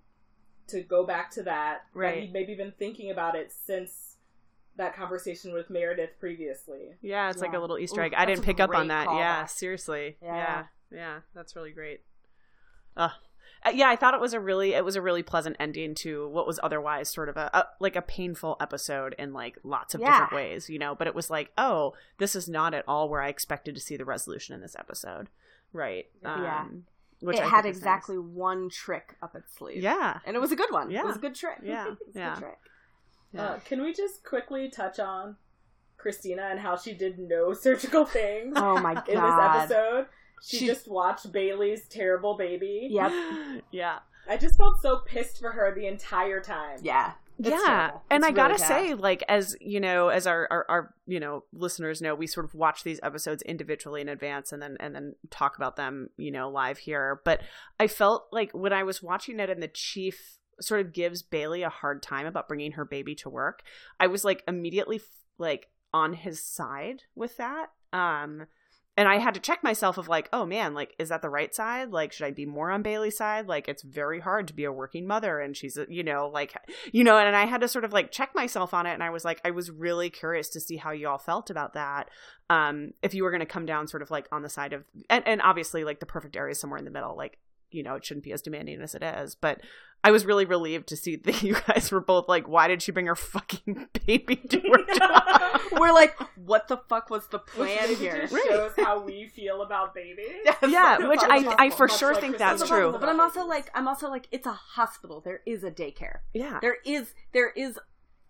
[0.69, 1.83] to go back to that.
[1.93, 2.23] that Right.
[2.23, 4.17] he'd maybe been thinking about it since
[4.77, 6.95] that conversation with Meredith previously.
[7.01, 8.15] Yeah, it's like a little Easter Ooh, egg.
[8.17, 9.07] I didn't pick up on great that.
[9.09, 9.51] Yeah, callback.
[9.51, 10.17] seriously.
[10.23, 10.37] Yeah.
[10.37, 10.65] Yeah.
[10.91, 12.01] yeah, that's really great.
[12.97, 13.11] Uh,
[13.73, 16.47] yeah, I thought it was a really it was a really pleasant ending to what
[16.47, 20.11] was otherwise sort of a, a like a painful episode in like lots of Yeah.
[20.13, 20.95] different ways, you know.
[20.95, 23.97] But it was like, oh, this is not at all where I expected to see
[23.97, 25.29] the resolution in this episode,
[25.73, 26.07] right?
[26.23, 26.61] Yeah.
[26.61, 26.85] Um,
[27.21, 27.87] which it I had think is nice.
[27.95, 29.83] exactly one trick up its sleeve.
[29.83, 30.91] Yeah, And it was a good one.
[30.91, 31.07] Yeah, It Yeah.
[31.07, 31.59] was a good trick.
[31.63, 31.87] Yeah.
[31.89, 32.35] It was a Yeah.
[32.35, 32.59] good trick.
[33.33, 33.43] yeah.
[33.47, 35.37] Uh, can we just quickly touch on
[35.97, 39.09] Cristina and how she did no surgical things Oh my god.
[39.09, 40.07] in this episode?
[40.43, 42.89] She, She- just watched Bailey's terrible baby.
[42.91, 43.13] Yep.
[43.71, 43.99] yeah.
[44.29, 46.79] I just felt so pissed for her the entire time.
[46.83, 47.13] Yeah.
[47.37, 48.69] It's yeah and It's i gotta bad.
[48.69, 52.47] say like as you know as our, our our you know listeners know we sort
[52.47, 56.31] of watch these episodes individually in advance and then and then talk about them you
[56.31, 57.41] know live here but
[57.81, 61.63] i felt like when i was watching it and the chief sort of gives bailey
[61.65, 63.63] a hard time about bringing her baby to work
[63.99, 65.01] i was like immediately
[65.37, 68.47] like on his side with that um
[68.97, 71.55] and I had to check myself of like, oh man, like is that the right
[71.55, 71.91] side?
[71.91, 73.49] Like should I be more on Bailey's side?
[73.49, 76.55] Like it's very hard to be a working mother and she's you know, like
[76.93, 79.11] you know, and I had to sort of like check myself on it and I
[79.11, 82.09] was like I was really curious to see how you all felt about that.
[82.51, 84.85] Um if you were going to come down sort of like on the side of
[85.11, 87.17] and and obviously like the perfect area is somewhere in the middle.
[87.17, 87.39] Like
[87.71, 89.61] you know, it shouldn't be as demanding as it is, but
[90.05, 92.93] I was really relieved to see that you guys were both like, why did she
[92.93, 95.61] bring her fucking baby to her job?
[95.73, 98.27] We're like, what the fuck was the plan maybe here?
[98.29, 100.27] just shows how we feel about babies.
[100.69, 102.73] yeah, which I I for sure like think that's Rossi.
[102.75, 102.97] true.
[103.01, 105.21] But I'm also like, I'm also like, it's a hospital.
[105.25, 106.19] There is a daycare.
[106.35, 106.59] Yeah.
[106.61, 107.79] There is, there is,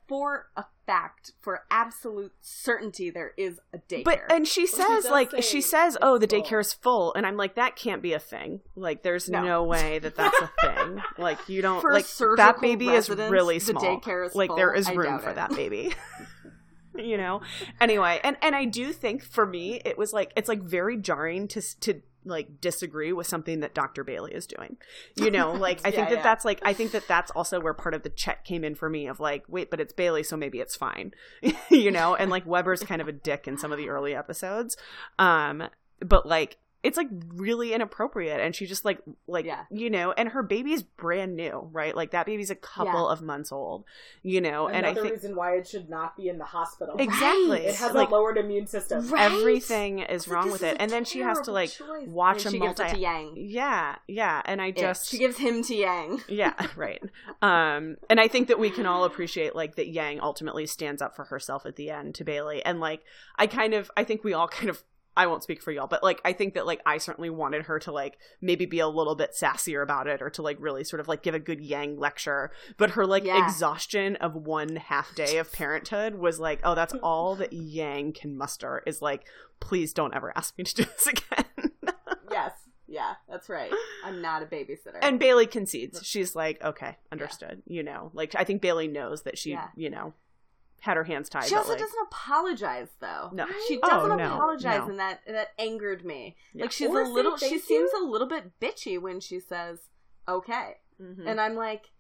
[0.07, 4.05] for a fact, for absolute certainty, there is a daycare.
[4.05, 7.27] But and she Well, says does like she says, "Oh, the daycare is full," and
[7.27, 8.61] I'm like, "That can't be a thing.
[8.77, 9.43] Like, there's No.
[9.43, 11.03] no, way that that's a thing.
[11.19, 14.79] Like, you don't For like that baby is really the daycare is like, there full.
[14.81, 15.37] is I room for it.
[15.37, 15.93] that baby."
[16.97, 17.41] you know.
[17.81, 21.49] Anyway, and and I do think for me, it was like it's like very jarring
[21.49, 24.05] to to like disagree with something that Dr.
[24.05, 24.77] Bailey is doing.
[25.17, 26.23] You know, like I think that yeah.
[26.23, 28.89] that's like I think that that's also where part of the check came in for
[28.89, 31.13] me of like, wait, but it's Bailey, so maybe it's fine.
[31.71, 34.77] you know, and like Weber's kind of a dick in some of the early episodes.
[35.19, 35.65] Um
[36.01, 39.65] but like it's like really inappropriate and she just like like Yeah.
[39.71, 43.13] you know and her baby's brand new right like that baby's a couple Yeah.
[43.13, 43.85] of months old
[44.23, 46.97] you know Another and i think reason why it should not be in the hospital.
[46.99, 49.09] exactly It has like a lowered immune system.
[49.09, 49.33] Right?
[49.33, 52.07] everything is wrong with is it and then she has to like choice.
[52.07, 53.33] watch and a she gives it multi to Yang.
[53.37, 56.21] yeah yeah and i Yeah, just she gives him to Yang.
[56.29, 57.03] yeah right
[57.43, 61.17] um and i think that we can all appreciate like that yang ultimately stands up
[61.17, 63.01] for herself at the end to bailey and like
[63.37, 64.83] i kind of i think we all kind of
[65.17, 67.79] I won't speak for y'all, but like I think that like I certainly wanted her
[67.81, 71.01] to like maybe be a little bit sassier about it or to like really sort
[71.01, 72.51] of like give a good Yang lecture.
[72.77, 73.45] But her like Yeah.
[73.45, 78.37] exhaustion of one half day of parenthood was like, oh, that's all that Yang can
[78.37, 79.25] muster is like,
[79.61, 81.45] please don't ever ask me to do this again.
[82.31, 82.53] yes.
[82.87, 83.73] Yeah, that's right.
[84.05, 84.99] I'm not a babysitter.
[85.03, 86.01] and Bailey concedes.
[86.05, 87.63] She's like, okay, understood.
[87.67, 89.69] You know, like I think Bailey knows that she, Yeah.
[89.75, 90.13] you know,
[90.85, 91.45] had her hands tied.
[91.45, 93.31] she also like, doesn't apologize though.
[93.33, 93.47] No.
[93.69, 94.89] She Oh, doesn't no, apologize no.
[94.91, 96.37] and that that angered me.
[96.53, 96.65] Yeah.
[96.65, 98.05] Like she's Or a little she thank seems you.
[98.05, 99.79] a little bit bitchy when she says,
[100.29, 101.27] "Okay." Mhm.
[101.27, 101.91] And I'm like,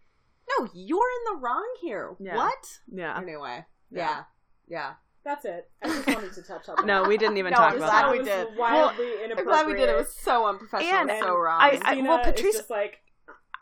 [0.51, 2.37] "No, you're in the wrong here." Yeah.
[2.37, 2.78] What?
[2.93, 3.16] yeah.
[3.16, 3.64] Anyway.
[3.91, 4.01] Yeah.
[4.01, 4.24] Yeah.
[4.68, 4.93] Yeah.
[5.24, 5.70] That's it.
[5.82, 6.85] I just wanted to touch on that.
[6.87, 8.12] No, we didn't even No, talk I'm about glad that.
[8.12, 8.59] we did.
[8.59, 9.47] Wildly I'm inappropriate.
[9.47, 9.89] glad we did.
[9.89, 11.59] It was so unprofessional And- and so wrong.
[11.61, 12.99] I- I- Cristina well, is Patrice- just like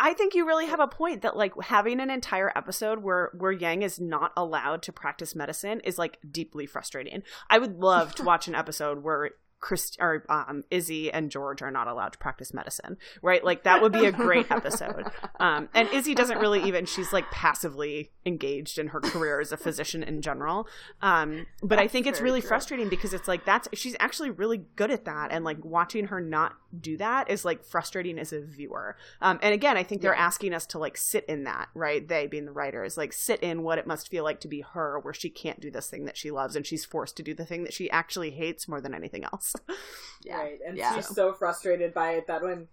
[0.04, 3.52] I think you really have a point that like having an entire episode where where
[3.52, 7.22] Yang is not allowed to practice medicine is like deeply frustrating.
[7.48, 9.30] I would love to watch an episode where
[9.62, 13.42] Chris or um, Izzie and George are not allowed to practice medicine, right?
[13.42, 15.06] Like that would be a great episode.
[15.40, 19.56] Um, and Izzie doesn't really even she's like passively engaged in her career as a
[19.56, 20.66] physician in general.
[21.00, 22.48] Um, but I think it's really true.
[22.48, 26.20] frustrating because it's like that's she's actually really good at that, and like watching her
[26.20, 28.96] not do that is like frustrating as a viewer.
[29.20, 30.26] Um, and again, I think they're Yeah.
[30.26, 32.06] asking us to like sit in that, right?
[32.06, 34.98] They being the writers, like sit in what it must feel like to be her,
[34.98, 37.44] where she can't do this thing that she loves, and she's forced to do the
[37.46, 39.51] thing that she actually hates more than anything else.
[40.24, 40.36] yeah.
[40.38, 40.94] right, and Yeah.
[40.94, 42.68] she's so frustrated by it that when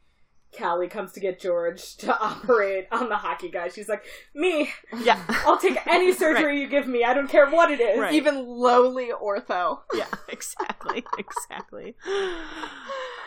[0.57, 4.03] Callie comes to get George to operate on the hockey guy, she's like,
[4.33, 4.69] "Me,
[5.03, 7.03] yeah, I'll take any surgery you give me.
[7.03, 8.13] I don't care what it is." Right.
[8.13, 9.79] Even lowly ortho.
[9.93, 11.95] yeah, exactly, exactly.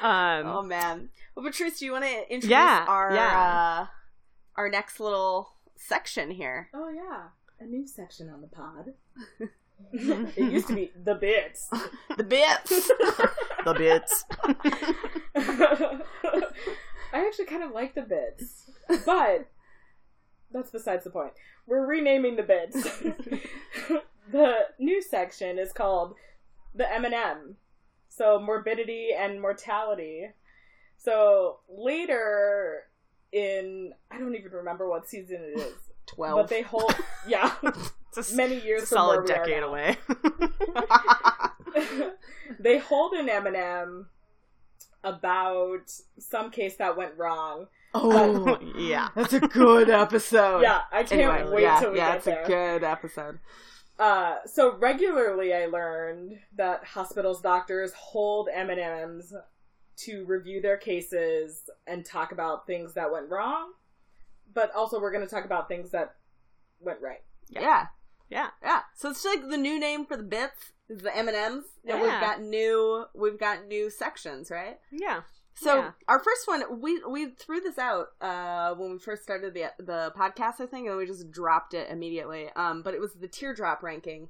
[0.03, 1.11] Um, Oh man.
[1.37, 3.83] Well, Patrice, do you want to introduce Yeah, our yeah.
[3.83, 3.87] uh,
[4.57, 6.69] our next little section here?
[6.75, 7.29] Oh yeah,
[7.61, 8.95] a new section on the pod.
[9.93, 11.69] it used to be the bits.
[12.17, 12.69] The bits.
[13.65, 14.25] the bits.
[17.15, 18.71] I actually kind of like the bits,
[19.07, 19.49] but
[20.53, 21.33] that's besides the point.
[21.67, 22.83] We're renaming the bits.
[24.31, 26.15] the new section is called
[26.75, 27.57] the M&M.
[28.09, 30.29] So morbidity and mortality.
[30.99, 32.85] So later
[33.33, 35.75] in I don't even remember what season it is,
[36.07, 36.37] Twelve.
[36.39, 36.95] but they hold
[37.27, 37.55] yeah
[38.17, 39.97] It's a, many years it's a solid decade away.
[42.61, 44.07] they hold an M&M
[45.05, 47.67] about some case that went wrong.
[47.95, 49.09] oh, yeah.
[49.15, 50.61] that's a good episode.
[50.63, 52.43] Yeah, I can't Anyway, wait yeah, till we yeah, get it's there.
[52.43, 53.39] a good episode.
[53.99, 59.35] Uh, so regularly, I learned that hospitals' doctors hold M and M's
[59.99, 63.73] to review their cases and talk about things that went wrong,
[64.55, 66.15] but also we're going to talk about things that
[66.81, 67.23] went right.
[67.51, 67.61] Yeah.
[67.61, 67.87] Yeah.
[68.31, 68.81] Yeah, yeah.
[68.97, 72.01] So it's like the new name for the bits is the M and M's, Yeah.
[72.01, 74.79] we've got new we've got new sections, right?
[74.91, 75.23] Yeah.
[75.55, 75.91] So Yeah.
[76.09, 80.13] our first one, we we threw this out uh, when we first started the the
[80.17, 82.49] podcast, I think, and we just dropped it immediately.
[82.57, 84.29] Um, but it was the teardrop ranking.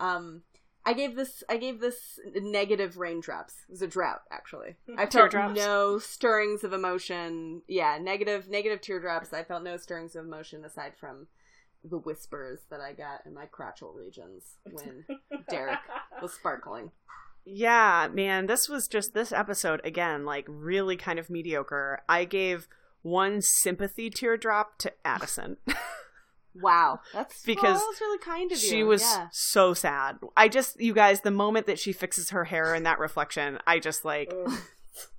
[0.00, 0.42] Um,
[0.84, 3.54] I gave this I gave this negative raindrops.
[3.68, 4.76] It was a drought, actually.
[4.96, 5.56] I felt Teardrops?
[5.56, 7.62] no stirrings of emotion.
[7.66, 9.32] Yeah, negative negative teardrops.
[9.32, 11.26] I felt no stirrings of emotion aside from
[11.84, 15.04] the whispers that I got in my crotchal regions when
[15.48, 15.78] Derek
[16.20, 16.90] was sparkling.
[17.44, 22.02] Yeah, man, this was just this episode again, like really kind of mediocre.
[22.08, 22.68] I gave
[23.02, 25.56] one sympathy teardrop to Addison.
[26.60, 28.68] Wow, that's Because well, that was really kind of you.
[28.68, 29.28] she was yeah.
[29.30, 30.18] so sad.
[30.36, 33.78] I just, you guys, the moment that she fixes her hair in that reflection, I
[33.78, 34.32] just like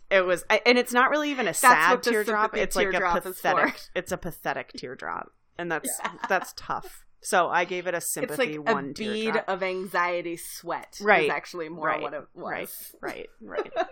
[0.09, 2.57] it was, I, and it's not really even a sad teardrop.
[2.57, 3.79] It's like a pathetic.
[3.95, 5.99] It's a pathetic teardrop, and that's
[6.29, 7.05] that's tough.
[7.21, 9.49] So I gave it a it's sympathy like a one bead teardrop.
[9.49, 10.97] of anxiety sweat.
[11.01, 11.25] Right.
[11.25, 12.95] is actually more right, what it was.
[13.01, 13.87] right, right, right.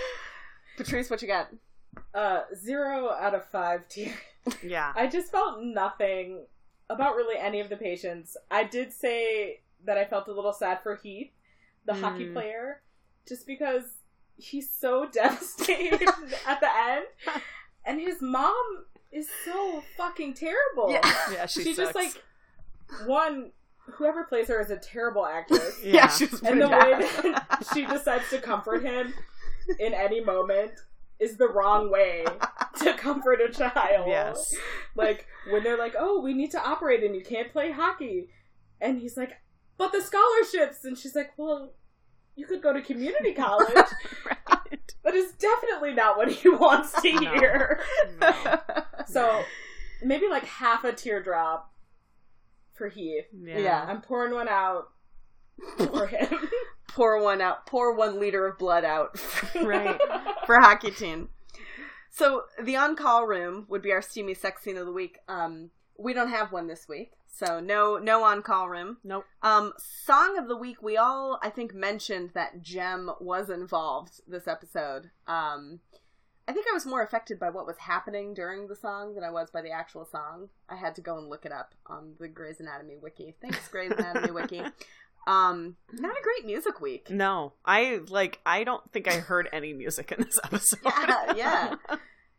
[0.76, 1.48] Patrice, what you got?
[2.14, 4.14] Uh, zero out of five tier.
[4.62, 4.92] Yeah.
[4.96, 6.46] I just felt nothing
[6.90, 8.36] about really any of the patients.
[8.50, 11.30] I did say that I felt a little sad for Heath,
[11.86, 12.32] the hockey Mm.
[12.32, 12.82] player,
[13.28, 13.84] just because
[14.36, 16.08] he's so devastated
[16.46, 17.04] at the end,
[17.84, 18.84] and his mom
[19.14, 20.90] is so fucking terrible.
[20.90, 21.00] Yeah.
[21.32, 22.22] Yeah, she, she just like
[23.06, 23.52] one.
[23.86, 25.78] Whoever plays her is a terrible actress.
[25.84, 26.08] Yeah.
[26.08, 27.22] she was and the pretty way bad.
[27.50, 29.12] that she decides to comfort him
[29.78, 30.72] in any moment
[31.20, 32.24] is the wrong way
[32.78, 34.06] to comfort a child.
[34.08, 34.54] Yes.
[34.94, 38.30] Like when they're like, "Oh, we need to operate and you can't play hockey."
[38.80, 39.32] And he's like,
[39.76, 41.72] "But the scholarships." And she's like, "Well,
[42.36, 43.68] you could go to community college."
[44.26, 44.38] right.
[45.04, 47.32] that is definitely not what he wants to No.
[47.34, 47.80] hear.
[48.20, 48.34] No.
[49.06, 49.42] So,
[50.02, 51.70] maybe like half a teardrop
[52.74, 53.26] for Heath.
[53.38, 53.58] Yeah.
[53.58, 53.84] Yeah.
[53.86, 54.84] I'm pouring one out
[55.76, 56.28] for him.
[56.88, 57.66] pour one out.
[57.66, 59.20] Pour one liter of blood out.
[59.54, 60.00] Right.
[60.46, 61.28] for hockey team.
[62.10, 65.18] So the on-call room would be our steamy sex scene of the week.
[65.28, 68.98] Um, we don't have one this week, so no no on-call room.
[69.04, 69.24] Nope.
[69.42, 70.82] Um, song of the week.
[70.82, 75.10] We all I think mentioned that Jem was involved this episode.
[75.26, 75.80] Um,
[76.46, 79.30] I think I was more affected by what was happening during the song than I
[79.30, 80.50] was by the actual song.
[80.68, 83.34] I had to go and look it up on the Grey's Anatomy wiki.
[83.40, 84.62] Thanks, Grey's Anatomy wiki.
[85.26, 87.08] Um, not a great music week.
[87.08, 88.40] No, I like.
[88.44, 90.80] I don't think I heard any music in this episode.
[90.84, 91.74] Yeah, yeah.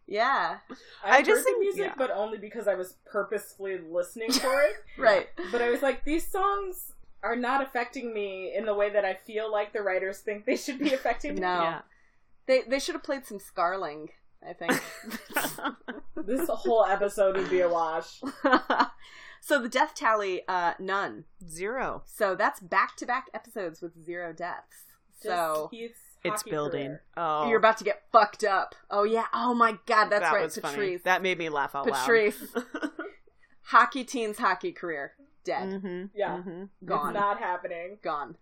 [0.08, 0.58] Yeah,
[1.04, 1.94] I, I just just heard think- the music, yeah.
[1.98, 4.76] but only because I was purposefully listening for it.
[5.00, 5.28] right.
[5.52, 6.92] But I was like, these songs
[7.24, 10.58] are not affecting me in the way that I feel like the writers think they
[10.58, 11.42] should be affecting me.
[11.42, 11.62] No.
[11.62, 11.82] Yeah.
[12.46, 14.10] They they should have played some Scarling,
[14.48, 14.80] I think.
[16.26, 18.22] This whole episode would be a wash.
[19.42, 21.26] so the death tally, uh, none.
[21.48, 22.04] Zero.
[22.06, 24.86] So that's back to back episodes with zero deaths.
[25.22, 26.00] Just So Keith's
[26.34, 26.88] It's building.
[26.88, 27.04] career.
[27.18, 28.76] Oh, you're about to get fucked up.
[28.90, 29.26] Oh yeah.
[29.34, 30.44] Oh my god, that's that right.
[30.44, 30.76] was funny.
[30.76, 31.02] Patrice.
[31.04, 32.00] That made me laugh out loud.
[32.02, 32.44] Patrice.
[33.64, 35.14] hockey teens hockey career.
[35.44, 35.70] Dead.
[35.70, 35.82] loud.
[35.82, 36.42] hmm Yeah.
[36.42, 37.10] hmm Gone.
[37.10, 37.98] It's not happening.
[38.02, 38.36] Gone.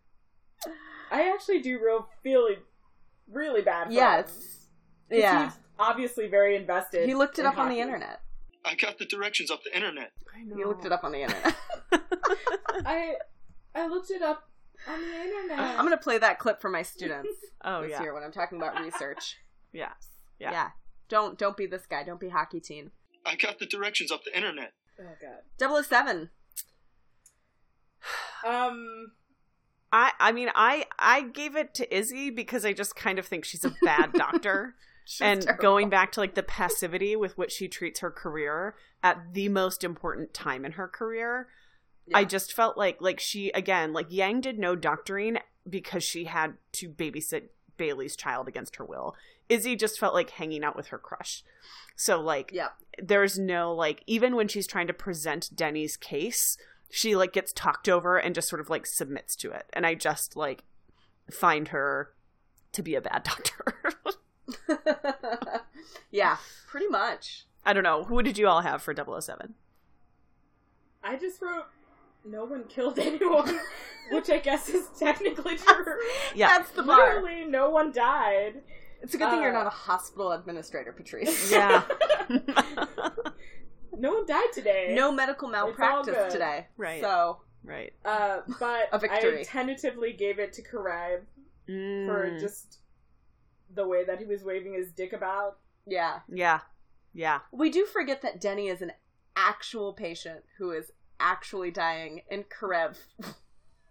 [1.11, 2.47] I actually do real feel
[3.31, 3.87] really bad.
[3.87, 4.25] For Yeah, him.
[5.09, 5.43] yeah.
[5.45, 7.07] He's obviously very invested.
[7.07, 8.21] He looked it in up on the internet.
[8.65, 10.11] I got the directions off the internet.
[10.33, 10.55] I know.
[10.55, 11.55] He looked it up on the internet.
[12.85, 13.15] I
[13.75, 14.43] I looked it up
[14.87, 15.59] on the internet.
[15.59, 17.29] I'm gonna play that clip for my students
[17.63, 18.01] Oh this yeah.
[18.01, 19.37] year when I'm talking about research.
[19.73, 19.91] yes.
[20.39, 20.51] Yeah.
[20.51, 20.69] Yeah.
[21.09, 22.03] Don't don't be this guy.
[22.03, 22.91] Don't be hockey teen.
[23.25, 24.73] I got the directions off the internet.
[24.99, 25.85] oh god.
[25.85, 26.29] 007.
[28.45, 29.11] Um.
[29.93, 33.45] I I mean I I gave it to Izzie because I just kind of think
[33.45, 34.75] she's a bad doctor.
[35.05, 35.61] She's and terrible.
[35.61, 39.83] going back to like the passivity with which she treats her career at the most
[39.83, 41.47] important time in her career
[42.13, 45.37] i just felt like like she again like yang did no doctoring
[45.69, 47.43] because she had to babysit
[47.77, 49.15] bailey's child against her will
[49.49, 51.43] izzie just felt like hanging out with her crush
[51.95, 52.69] so like Yeah.
[53.01, 56.57] there's no like even when she's trying to present denny's case
[56.89, 59.95] she like gets talked over and just sort of like submits to it and i
[59.95, 60.63] just like
[61.31, 62.13] find her
[62.73, 63.75] to be a bad doctor
[66.11, 66.37] yeah,
[66.67, 67.45] pretty much.
[67.65, 68.03] I don't know.
[68.03, 69.53] Who did you all have for 007?
[71.03, 71.65] I just wrote
[72.25, 73.59] no one killed anyone,
[74.11, 75.85] which I guess is technically true.
[76.35, 76.47] Yeah.
[76.57, 77.21] That's the bar.
[77.21, 78.61] Literally, no one died.
[79.01, 81.51] It's a good thing you're Uh, not a hospital administrator, Patrice.
[81.51, 81.83] Yeah.
[83.95, 84.93] No one died today.
[84.95, 86.67] no medical malpractice today.
[86.77, 86.99] Right.
[87.01, 87.93] So, right.
[88.03, 89.41] Uh, but A victory.
[89.41, 91.21] I tentatively gave it to Karev
[91.69, 92.07] Mm.
[92.07, 92.79] for just
[93.73, 95.59] the way that he was waving his dick about.
[95.85, 96.19] yeah.
[96.27, 96.59] Yeah.
[97.13, 97.39] Yeah.
[97.53, 98.91] We do forget that Denny is an
[99.37, 100.91] actual patient who is
[101.23, 102.97] actually dying, and Karev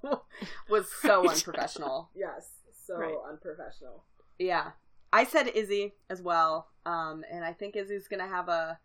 [0.69, 2.11] was so unprofessional.
[2.15, 2.51] Yes,
[2.87, 3.15] so Right.
[3.29, 4.05] unprofessional.
[4.39, 4.73] Yeah.
[5.13, 8.79] I said Izzie as well, um, and I think Izzie's gonna have a,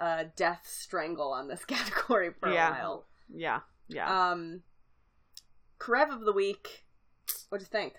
[0.00, 2.68] a death strangle on this category for Yeah.
[2.68, 3.06] a while.
[3.34, 3.60] Yeah.
[3.88, 4.30] Yeah.
[4.30, 4.62] Um,
[5.80, 6.84] Karev of the week.
[7.48, 7.94] What'd you think?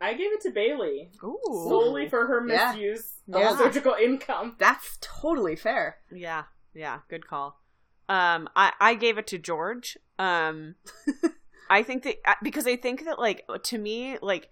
[0.00, 1.38] I gave it to Bailey Ooh.
[1.68, 3.52] solely for her misuse Yeah.
[3.52, 4.56] of surgical income.
[4.58, 5.98] That's totally fair.
[6.12, 7.60] Yeah, yeah, good call.
[8.08, 9.96] Um, I I gave it to George.
[10.18, 10.76] Um,
[11.70, 14.50] I think that uh, because I think that like to me like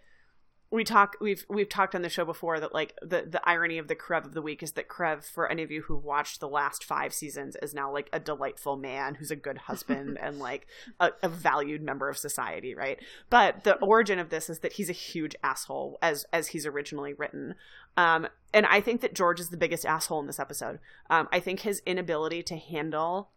[0.73, 3.89] we talk we've we've talked on the show before that like the the irony of
[3.89, 6.49] the Karev of the week is that Karev for any of you who watched the
[6.49, 10.67] last five seasons is now like a delightful man who's a good husband and like
[10.99, 12.99] a, a valued member of society, right?
[13.29, 17.13] But the origin of this is that he's a huge asshole as as he's originally
[17.13, 17.55] written.
[17.99, 20.79] Um, and I think that George is the biggest asshole in this episode.
[21.11, 23.29] Um, I think his inability to handle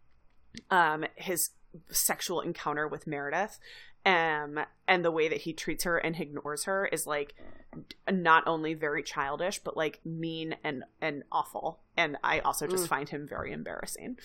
[0.70, 1.50] um, his
[1.90, 3.58] sexual encounter with Meredith
[4.06, 7.34] um, and the way that he treats her and ignores her is like
[8.10, 12.88] not only very childish but like mean and and awful and i also just Mm.
[12.88, 14.16] find him very embarrassing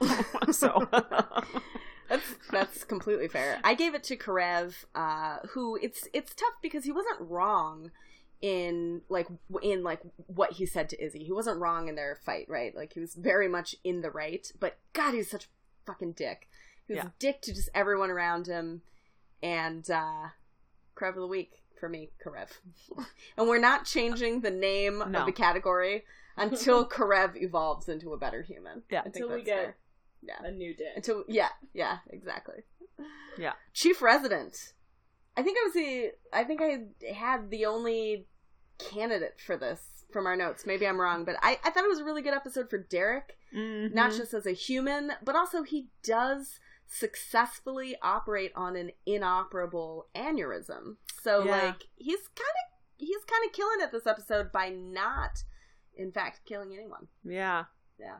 [0.50, 0.88] so
[2.08, 3.58] That's that's completely fair.
[3.64, 7.90] I gave it to Karev, uh, who it's it's tough because he wasn't wrong
[8.42, 9.28] in like
[9.62, 11.24] in like what he said to Izzie.
[11.24, 12.74] He wasn't wrong in their fight, right?
[12.76, 14.46] Like he was very much in the right.
[14.60, 15.48] But God, he's such a
[15.86, 16.48] fucking dick.
[16.86, 17.08] He was Yeah.
[17.08, 18.82] a dick to just everyone around him.
[19.42, 20.28] And uh
[20.96, 22.48] Karev of the week for me, Karev.
[23.38, 25.20] and we're not changing the name No.
[25.20, 26.04] of the category
[26.36, 28.82] until Karev evolves into a better human.
[28.90, 29.02] Yeah.
[29.04, 29.76] Until we get fair.
[30.22, 30.42] Yeah.
[30.44, 30.88] a new dick.
[30.96, 32.64] Until yeah, yeah, exactly.
[33.38, 33.52] Yeah.
[33.72, 34.72] Chief resident.
[35.36, 38.26] I think I was the I think I had the only
[38.90, 39.80] candidate for this
[40.12, 40.66] from our notes.
[40.66, 43.36] Maybe I'm wrong, but I, I thought it was a really good episode for Derek.
[43.54, 43.92] Mhm.
[43.94, 50.96] Not just as a human, but also he does successfully operate on an inoperable aneurysm.
[51.22, 51.52] So Yeah.
[51.52, 55.42] like he's kind of he's kind of killing it this episode by not
[55.94, 57.08] in fact killing anyone.
[57.24, 57.64] yeah
[57.98, 58.18] Yeah.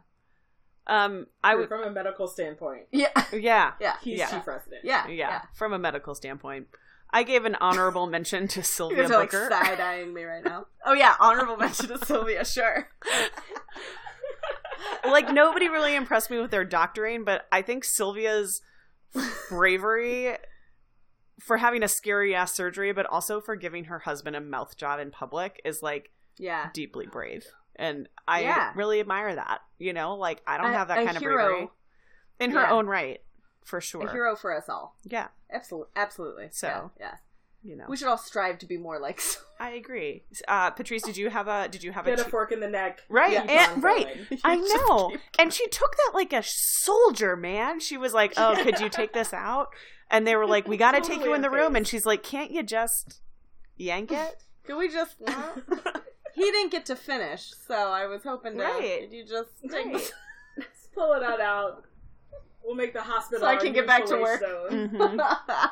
[0.87, 2.87] um i would from a medical standpoint.
[2.91, 3.09] Yeah.
[3.33, 3.97] yeah Yeah.
[4.03, 4.31] He's Yeah.
[4.31, 4.85] chief resident.
[4.85, 5.07] Yeah.
[5.09, 6.69] yeah from a medical standpoint
[7.13, 10.45] i gave an honorable mention to sylvia guys are like booker side eyeing me right
[10.45, 10.67] now.
[10.85, 12.89] Oh yeah, honorable mention to Sylvia, sure.
[15.05, 18.63] like nobody really impressed me with their doctoring, but I think Sylvia's
[19.49, 20.37] bravery
[21.41, 25.01] for having a scary ass surgery, but also for giving her husband a mouth job
[25.01, 26.71] in public is like Yeah.
[26.73, 27.45] deeply brave.
[27.77, 28.73] And I Yeah.
[28.75, 29.61] really admire that.
[29.79, 31.69] You know, like I don't have that a kind of bravery.
[32.41, 32.73] In her Yeah.
[32.73, 33.21] own right,
[33.65, 34.07] for sure.
[34.07, 34.97] A hero for us all.
[35.05, 35.29] Yeah.
[35.51, 35.91] Absolutely.
[35.97, 36.49] Absolutely.
[36.53, 36.67] So.
[36.67, 37.15] yeah, yeah.
[37.65, 37.85] You know.
[37.89, 39.21] We should all strive to be more like
[39.61, 40.25] I agree.
[40.49, 42.69] Uh Patrice, did you have a did you have Get a a fork in the
[42.69, 43.01] neck.
[43.09, 44.09] Right, keep and- right.
[44.45, 45.17] I know.
[45.39, 47.79] And she took that like a soldier, man.
[47.79, 49.69] She was like, "Oh, could you take this out?"
[50.11, 52.05] And they were like, "We got to take you in the Totally room." And she's
[52.05, 53.21] like, "Can't you just
[53.77, 55.15] yank it?" Can we just
[56.35, 59.03] He didn't get to finish, so I was hoping to Right.
[59.03, 60.13] Could you just Right.
[60.95, 61.85] Pull it out out.
[62.65, 63.41] We'll make the hospital.
[63.41, 64.41] So I can get back to work.
[64.41, 64.89] zone.
[64.91, 65.19] Mhm.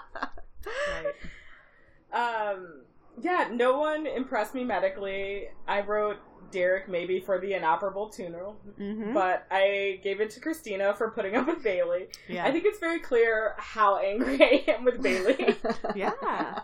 [2.13, 2.53] Right.
[2.53, 2.83] Um,
[3.21, 5.49] yeah, no one impressed me medically.
[5.67, 6.19] I wrote
[6.51, 8.45] Derek maybe for the inoperable tuner,
[8.79, 9.15] Mhm.
[9.15, 12.09] but I gave it to Cristina for putting up with Bailey.
[12.29, 12.45] Yeah.
[12.45, 15.57] I think it's very clear how angry I am with Bailey
[15.95, 16.61] Yeah.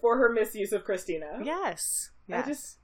[0.00, 1.40] for her misuse of Cristina.
[1.42, 2.10] Yes.
[2.30, 2.78] I just-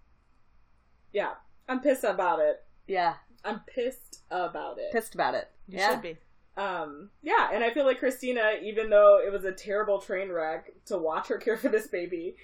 [1.13, 1.35] Yeah,
[1.69, 2.63] I'm pissed about it.
[2.87, 3.15] yeah.
[3.45, 4.93] I'm pissed about it.
[4.93, 5.51] Pissed about it.
[5.67, 5.91] you yeah.
[5.91, 6.17] should be.
[6.57, 10.73] Um, yeah, and I feel like Cristina, even though it was a terrible train wreck
[10.87, 12.35] to watch her care for this baby,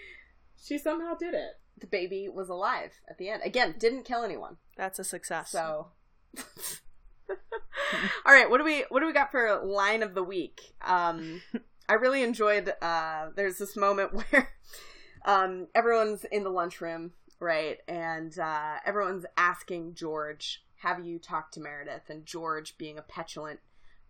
[0.63, 1.59] she somehow did it.
[1.81, 3.43] The baby was alive at the end.
[3.45, 4.57] Again, didn't kill anyone.
[4.77, 5.51] That's a success.
[5.51, 5.89] So
[8.27, 10.61] All right, what do we what do we got for line of the week?
[10.83, 11.43] Um
[11.89, 14.53] I really enjoyed uh there's this moment where
[15.25, 17.79] um everyone's in the lunchroom, right?
[17.89, 23.61] And uh everyone's asking George, "Have you talked to Meredith?" And George being a petulant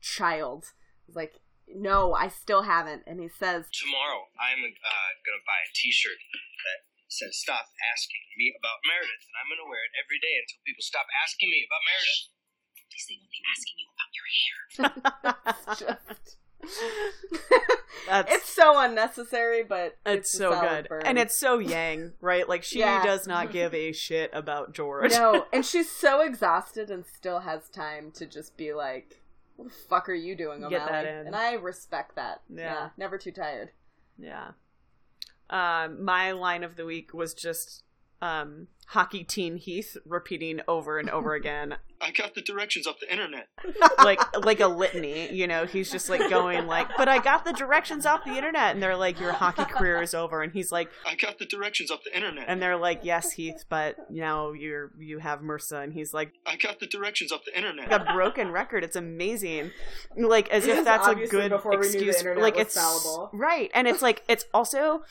[0.02, 0.74] child
[1.06, 1.38] is like,
[1.70, 6.80] "No, I still haven't." And he says, Tomorrow, I'm uh, gonna buy a T-shirt that
[7.06, 10.82] says "Stop asking me about Meredith," and I'm gonna wear it every day until people
[10.82, 12.34] stop asking me about Meredith.
[12.90, 14.58] Please, they won't be asking you about your hair.
[15.78, 16.43] just That's
[18.08, 20.88] It's so unnecessary, but it's a so good.
[20.88, 21.02] burn.
[21.06, 22.46] And it's so Yang, right?
[22.48, 23.02] Like she Yeah.
[23.02, 25.12] does not give a shit about George.
[25.12, 29.22] No, and she's so exhausted and still has time to just be like,
[29.56, 31.26] "What the fuck are you doing, O'Malley?" Get that in.
[31.28, 32.42] And I respect that.
[32.54, 32.90] Yeah.
[32.98, 33.70] never too tired.
[34.18, 34.50] Yeah.
[35.50, 37.83] Um, my line of the week was just
[38.24, 41.76] um, hockey teen Heath repeating over and over again.
[42.00, 43.48] I got the directions off the internet.
[43.98, 45.64] like like a litany, you know.
[45.64, 48.96] He's just like going like, "But I got the directions off the internet," and they're
[48.96, 52.14] like, "Your hockey career is over," and he's like, I got the directions off the
[52.14, 52.44] internet.
[52.46, 56.56] and they're like, "Yes, Heath, but now you're you have MRSA," and he's like, I
[56.56, 57.90] got the directions off the internet.
[57.90, 58.84] a broken record.
[58.84, 59.70] It's amazing,
[60.14, 62.16] like as It if that's a good before we knew the excuse.
[62.18, 63.30] internet like it's fallible.
[63.32, 65.04] right, and it's like it's also.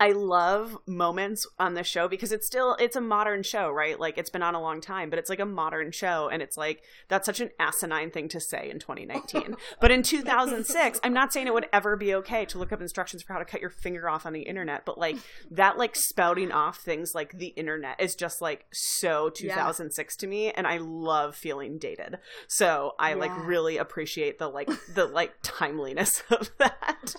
[0.00, 4.00] I love moments on the show because it's still it's a modern show, right?
[4.00, 6.56] Like it's been on a long time, but it's like a modern show and it's
[6.56, 9.56] like that's such an asinine thing to say in 2019.
[9.80, 13.22] but in 2006, I'm not saying it would ever be okay to look up instructions
[13.22, 15.18] for how to cut your finger off on the internet, but like
[15.50, 20.50] that like spouting off things like the internet is just like so 2006 to me
[20.50, 22.18] and I love feeling dated.
[22.48, 27.16] So, I like really appreciate the like the like timeliness of that.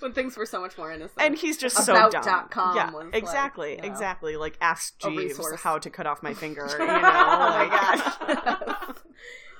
[0.00, 1.20] when things were so much more innocent.
[1.20, 2.22] And he's just so dumb.
[2.24, 4.36] dot com yeah, was, like, exactly, you know, exactly.
[4.36, 6.68] Like ask Jeeves how to cut off my finger.
[6.78, 8.96] You know, oh my gosh.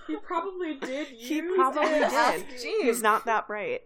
[0.07, 1.09] He probably did.
[1.09, 2.11] he probably it.
[2.11, 2.45] did.
[2.51, 2.83] Jeeves.
[2.83, 3.83] He's not that bright.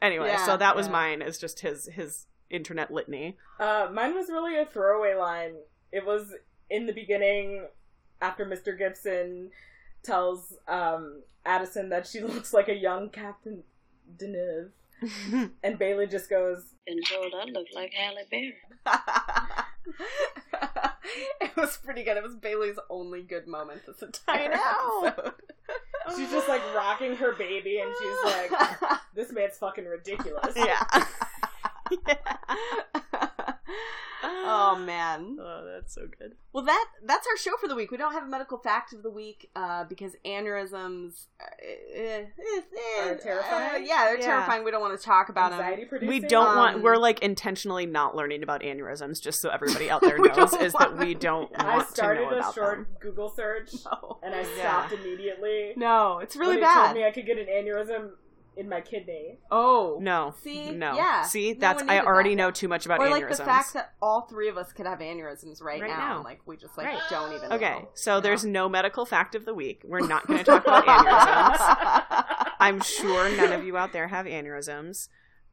[0.00, 0.92] Anyway, Yeah, so that was yeah.
[0.92, 1.22] mine.
[1.22, 3.36] Is just his his internet litany.
[3.58, 5.54] Uh, mine was really a throwaway line.
[5.92, 6.32] It was
[6.70, 7.66] in the beginning
[8.20, 8.76] after Mr.
[8.76, 9.50] Gibson
[10.02, 13.64] tells um, Addison that she looks like a young Catherine
[14.16, 14.70] Deneuve.
[15.62, 18.54] and Bailey just goes, Been told I look like Halle Berry.
[21.40, 22.16] it was pretty good.
[22.16, 25.32] It was Bailey's only good moment this entire episode.
[26.16, 28.50] she's just like rocking her baby, and she's like,
[29.14, 30.54] this man's fucking ridiculous.
[30.56, 30.84] yeah.
[34.22, 35.36] Oh man.
[35.40, 36.32] Oh, that's so good.
[36.52, 37.90] Well, that that's our show for the week.
[37.90, 42.60] We don't have a medical fact of the week uh, because aneurysms uh, eh, eh,
[42.98, 43.82] eh, Are terrifying?
[43.82, 44.26] uh, yeah, they're Yeah.
[44.26, 44.64] terrifying.
[44.64, 45.88] We don't want to talk about Anxiety them.
[45.88, 46.08] producing.
[46.08, 46.76] We don't want.
[46.76, 50.72] Um, We're like intentionally not learning about aneurysms, just so everybody out there knows, is
[50.74, 52.86] that we don't I want to started know a about short them.
[53.00, 54.18] Google search, No.
[54.22, 54.86] and I Yeah.
[54.86, 55.72] stopped immediately.
[55.76, 56.84] No, it's really when bad.
[56.86, 58.10] told me I could get an aneurysm
[58.56, 59.38] in my kidney.
[59.50, 60.70] oh, No, See?
[60.70, 61.22] no, Yeah.
[61.22, 62.36] See, that's one I already that.
[62.36, 63.10] know too much about or aneurysms.
[63.30, 66.16] like the fact that all three of us could have aneurysms right, Right now.
[66.18, 66.22] now.
[66.24, 67.00] Like we just like Right.
[67.10, 67.52] don't even.
[67.52, 68.64] Okay, know, so there's know?
[68.64, 69.82] no medical fact of the week.
[69.84, 72.52] We're not going to talk about aneurysms.
[72.60, 75.08] I'm sure none of you out there have aneurysms.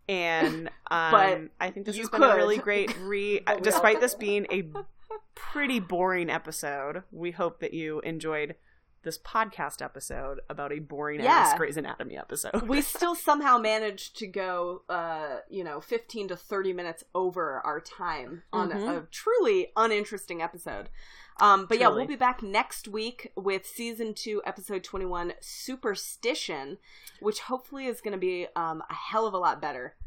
[0.10, 3.41] And um, But I think this you has been a really great re.
[3.61, 4.64] Despite this being a
[5.36, 8.56] pretty boring episode, we hope that you enjoyed
[9.03, 11.57] this podcast episode about a boring ass Yeah.
[11.57, 12.61] Grey's Anatomy episode.
[12.68, 17.80] we still somehow managed to go, uh, you know, 15 to 30 minutes over our
[17.80, 18.98] time on Mhm.
[19.03, 20.90] a truly uninteresting episode.
[21.40, 26.78] Um, but yeah, we'll be back next week with season two, episode 21, Superstition,
[27.19, 29.95] which hopefully is going to be um, a hell of a lot better.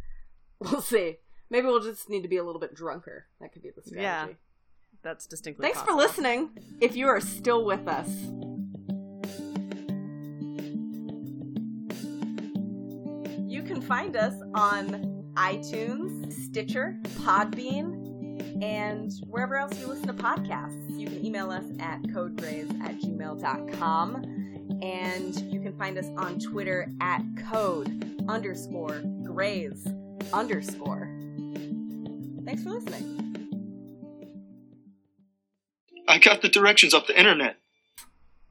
[0.60, 1.16] We'll see.
[1.50, 3.26] Maybe we'll just need to be a little bit drunker.
[3.40, 4.02] That could be the strategy.
[4.02, 4.28] Yeah.
[5.02, 5.64] That's distinctly.
[5.64, 6.50] Thanks for listening.
[6.80, 8.08] If you are still with us,
[13.84, 20.98] find us on iTunes, Stitcher, Podbean, and wherever else you listen to podcasts.
[20.98, 24.44] You can email us at codegrays at gmail.com.
[24.82, 29.86] And you can find us on Twitter at code underscore grays
[30.32, 31.08] underscore.
[32.44, 33.20] Thanks for listening.
[36.06, 37.56] I got the directions off the internet.